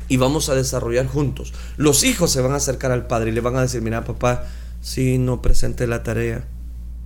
y 0.10 0.18
vamos 0.18 0.50
a 0.50 0.56
desarrollar 0.56 1.08
juntos. 1.08 1.54
Los 1.78 2.04
hijos 2.04 2.32
se 2.32 2.42
van 2.42 2.52
a 2.52 2.58
acercar 2.58 2.92
al 2.92 3.08
padre 3.08 3.32
y 3.32 3.34
le 3.34 3.42
van 3.42 3.56
a 3.56 3.62
decir, 3.62 3.82
mira 3.82 4.04
papá, 4.04 4.46
si 4.82 5.18
no 5.18 5.42
presenté 5.42 5.88
la 5.88 6.04
tarea, 6.04 6.48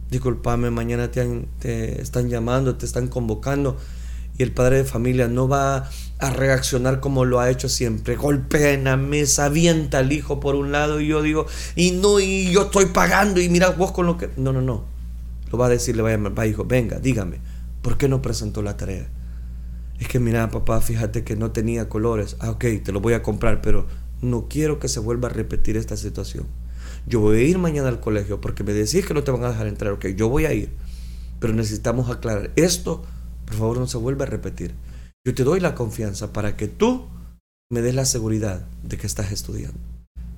discúlpame, 0.09 0.69
mañana 0.69 1.11
te, 1.11 1.47
te 1.59 2.01
están 2.01 2.29
llamando, 2.29 2.75
te 2.75 2.85
están 2.85 3.07
convocando 3.07 3.77
y 4.37 4.43
el 4.43 4.51
padre 4.51 4.77
de 4.77 4.83
familia 4.83 5.27
no 5.27 5.47
va 5.47 5.89
a 6.19 6.29
reaccionar 6.31 6.99
como 6.99 7.25
lo 7.25 7.39
ha 7.39 7.49
hecho 7.49 7.69
siempre. 7.69 8.15
Golpea 8.15 8.71
en 8.73 8.85
la 8.85 8.97
mesa, 8.97 9.45
avienta 9.45 9.99
al 9.99 10.11
hijo 10.11 10.39
por 10.39 10.55
un 10.55 10.71
lado 10.71 10.99
y 10.99 11.07
yo 11.07 11.21
digo, 11.21 11.45
y 11.75 11.91
no, 11.91 12.19
y 12.19 12.51
yo 12.51 12.63
estoy 12.63 12.87
pagando 12.87 13.41
y 13.41 13.49
mira 13.49 13.69
vos 13.69 13.91
con 13.91 14.05
lo 14.05 14.17
que... 14.17 14.29
No, 14.37 14.51
no, 14.53 14.61
no. 14.61 14.85
Lo 15.51 15.57
va 15.57 15.67
a 15.67 15.69
decir, 15.69 15.95
le 15.95 16.01
va 16.01 16.09
a 16.09 16.13
llamar, 16.13 16.37
va 16.37 16.47
hijo, 16.47 16.65
venga, 16.65 16.99
dígame, 16.99 17.39
¿por 17.83 17.97
qué 17.97 18.07
no 18.07 18.23
presentó 18.23 18.63
la 18.63 18.75
tarea? 18.75 19.07
Es 19.99 20.07
que 20.07 20.19
mira, 20.19 20.49
papá, 20.49 20.81
fíjate 20.81 21.23
que 21.23 21.35
no 21.35 21.51
tenía 21.51 21.87
colores. 21.87 22.35
Ah, 22.39 22.49
ok, 22.49 22.65
te 22.83 22.91
lo 22.91 22.99
voy 22.99 23.13
a 23.13 23.21
comprar, 23.21 23.61
pero 23.61 23.85
no 24.21 24.47
quiero 24.49 24.79
que 24.79 24.87
se 24.87 24.99
vuelva 24.99 25.27
a 25.27 25.31
repetir 25.31 25.77
esta 25.77 25.95
situación. 25.95 26.47
Yo 27.05 27.19
voy 27.19 27.37
a 27.37 27.43
ir 27.43 27.57
mañana 27.57 27.89
al 27.89 27.99
colegio 27.99 28.39
porque 28.39 28.63
me 28.63 28.73
decís 28.73 29.05
que 29.05 29.13
no 29.13 29.23
te 29.23 29.31
van 29.31 29.43
a 29.43 29.49
dejar 29.49 29.67
entrar. 29.67 29.93
Ok, 29.93 30.07
yo 30.15 30.29
voy 30.29 30.45
a 30.45 30.53
ir. 30.53 30.71
Pero 31.39 31.53
necesitamos 31.53 32.09
aclarar. 32.09 32.51
Esto, 32.55 33.03
por 33.45 33.55
favor, 33.55 33.77
no 33.77 33.87
se 33.87 33.97
vuelva 33.97 34.23
a 34.23 34.29
repetir. 34.29 34.73
Yo 35.25 35.33
te 35.33 35.43
doy 35.43 35.59
la 35.59 35.75
confianza 35.75 36.31
para 36.31 36.55
que 36.55 36.67
tú 36.67 37.07
me 37.69 37.81
des 37.81 37.95
la 37.95 38.05
seguridad 38.05 38.65
de 38.83 38.97
que 38.97 39.07
estás 39.07 39.31
estudiando. 39.31 39.79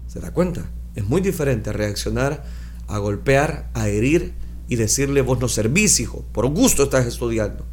¿Se 0.07 0.19
da 0.19 0.31
cuenta? 0.31 0.65
Es 0.95 1.05
muy 1.05 1.21
diferente 1.21 1.73
reaccionar, 1.73 2.43
a 2.87 2.97
golpear, 2.97 3.69
a 3.73 3.87
herir 3.87 4.33
y 4.67 4.75
decirle 4.77 5.21
vos 5.21 5.39
no 5.39 5.47
servís, 5.47 5.99
hijo, 5.99 6.23
por 6.31 6.47
gusto 6.47 6.83
estás 6.83 7.05
estudiando. 7.05 7.65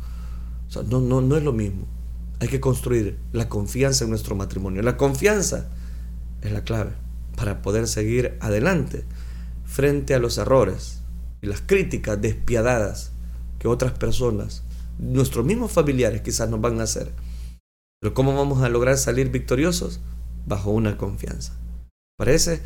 O 0.69 0.71
sea, 0.71 0.83
no, 0.83 1.01
no, 1.01 1.21
no 1.21 1.37
es 1.37 1.43
lo 1.43 1.53
mismo. 1.53 1.87
Hay 2.41 2.49
que 2.49 2.61
construir 2.61 3.19
la 3.33 3.49
confianza 3.49 4.05
en 4.05 4.11
nuestro 4.11 4.35
matrimonio. 4.35 4.83
La 4.83 4.97
confianza 4.97 5.71
es 6.43 6.51
la 6.51 6.65
clave 6.65 7.02
para 7.37 7.63
poder 7.63 7.87
seguir 7.89 8.37
adelante 8.41 9.05
frente 9.65 10.15
a 10.15 10.19
los 10.19 10.39
errores 10.39 11.01
y 11.41 11.47
las 11.47 11.63
críticas 11.63 12.21
despiadadas 12.21 13.13
que 13.59 13.69
otras 13.69 13.93
personas 13.93 14.63
nuestros 14.99 15.45
mismos 15.45 15.73
familiares 15.73 16.23
quizás 16.23 16.49
nos 16.49 16.61
van 16.61 16.81
a 16.81 16.85
hacer. 16.85 17.13
Pero 18.01 18.15
¿cómo 18.15 18.35
vamos 18.35 18.63
a 18.63 18.69
lograr 18.69 18.99
salir 18.99 19.31
victoriosos? 19.31 20.01
Bajo 20.47 20.71
una 20.71 20.97
confianza. 20.97 21.55
¿Parece? 22.17 22.63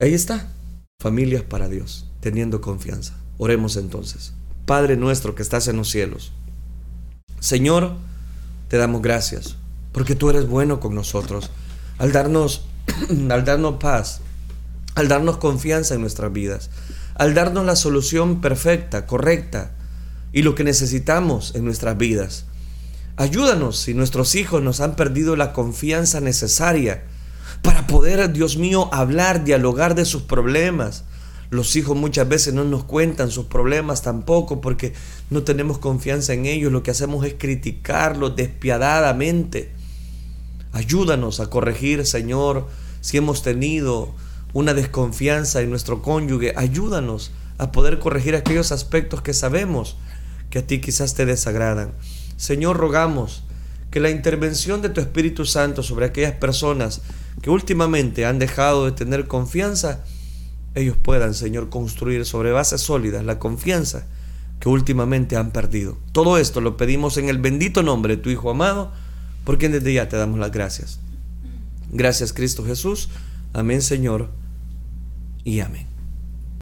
Ahí 0.00 0.14
está. 0.14 0.52
Familias 1.00 1.42
para 1.42 1.68
Dios, 1.68 2.10
teniendo 2.20 2.60
confianza. 2.60 3.18
Oremos 3.38 3.76
entonces. 3.76 4.32
Padre 4.64 4.96
nuestro 4.96 5.34
que 5.34 5.42
estás 5.42 5.68
en 5.68 5.76
los 5.76 5.90
cielos. 5.90 6.32
Señor, 7.40 7.94
te 8.68 8.78
damos 8.78 9.02
gracias 9.02 9.56
porque 9.92 10.14
tú 10.14 10.30
eres 10.30 10.48
bueno 10.48 10.80
con 10.80 10.94
nosotros 10.94 11.50
al 11.98 12.12
darnos 12.12 12.66
al 13.30 13.44
darnos 13.44 13.76
paz, 13.76 14.20
al 14.94 15.08
darnos 15.08 15.36
confianza 15.36 15.94
en 15.94 16.00
nuestras 16.00 16.32
vidas, 16.32 16.70
al 17.14 17.34
darnos 17.34 17.64
la 17.64 17.76
solución 17.76 18.40
perfecta, 18.40 19.06
correcta 19.06 19.72
y 20.32 20.42
lo 20.42 20.54
que 20.54 20.64
necesitamos 20.64 21.54
en 21.54 21.64
nuestras 21.64 21.96
vidas. 21.96 22.46
Ayúdanos 23.16 23.78
si 23.78 23.94
nuestros 23.94 24.34
hijos 24.34 24.62
nos 24.62 24.80
han 24.80 24.94
perdido 24.94 25.36
la 25.36 25.54
confianza 25.54 26.20
necesaria 26.20 27.04
para 27.62 27.86
poder, 27.86 28.30
Dios 28.32 28.58
mío, 28.58 28.92
hablar, 28.92 29.44
dialogar 29.44 29.94
de 29.94 30.04
sus 30.04 30.22
problemas. 30.22 31.04
Los 31.48 31.76
hijos 31.76 31.96
muchas 31.96 32.28
veces 32.28 32.52
no 32.52 32.64
nos 32.64 32.84
cuentan 32.84 33.30
sus 33.30 33.46
problemas 33.46 34.02
tampoco 34.02 34.60
porque 34.60 34.92
no 35.30 35.42
tenemos 35.44 35.78
confianza 35.78 36.34
en 36.34 36.44
ellos. 36.44 36.72
Lo 36.72 36.82
que 36.82 36.90
hacemos 36.90 37.24
es 37.24 37.34
criticarlos 37.38 38.36
despiadadamente. 38.36 39.72
Ayúdanos 40.76 41.40
a 41.40 41.48
corregir, 41.48 42.04
Señor, 42.04 42.66
si 43.00 43.16
hemos 43.16 43.42
tenido 43.42 44.14
una 44.52 44.74
desconfianza 44.74 45.62
en 45.62 45.70
nuestro 45.70 46.02
cónyuge. 46.02 46.52
Ayúdanos 46.54 47.30
a 47.56 47.72
poder 47.72 47.98
corregir 47.98 48.36
aquellos 48.36 48.72
aspectos 48.72 49.22
que 49.22 49.32
sabemos 49.32 49.96
que 50.50 50.58
a 50.58 50.66
ti 50.66 50.82
quizás 50.82 51.14
te 51.14 51.24
desagradan. 51.24 51.92
Señor, 52.36 52.76
rogamos 52.76 53.42
que 53.90 54.00
la 54.00 54.10
intervención 54.10 54.82
de 54.82 54.90
tu 54.90 55.00
Espíritu 55.00 55.46
Santo 55.46 55.82
sobre 55.82 56.04
aquellas 56.04 56.34
personas 56.34 57.00
que 57.40 57.48
últimamente 57.48 58.26
han 58.26 58.38
dejado 58.38 58.84
de 58.84 58.92
tener 58.92 59.26
confianza, 59.26 60.04
ellos 60.74 60.98
puedan, 61.02 61.32
Señor, 61.32 61.70
construir 61.70 62.26
sobre 62.26 62.52
bases 62.52 62.82
sólidas 62.82 63.24
la 63.24 63.38
confianza 63.38 64.04
que 64.60 64.68
últimamente 64.68 65.38
han 65.38 65.52
perdido. 65.52 65.96
Todo 66.12 66.36
esto 66.36 66.60
lo 66.60 66.76
pedimos 66.76 67.16
en 67.16 67.30
el 67.30 67.38
bendito 67.38 67.82
nombre 67.82 68.16
de 68.16 68.22
tu 68.22 68.28
Hijo 68.28 68.50
amado, 68.50 68.92
por 69.46 69.58
quien 69.58 69.70
desde 69.70 69.94
ya 69.94 70.08
te 70.08 70.16
damos 70.16 70.40
las 70.40 70.50
gracias. 70.50 70.98
Gracias 71.92 72.32
Cristo 72.32 72.64
Jesús. 72.64 73.08
Amén 73.52 73.80
Señor 73.80 74.28
y 75.44 75.60
amén. 75.60 75.95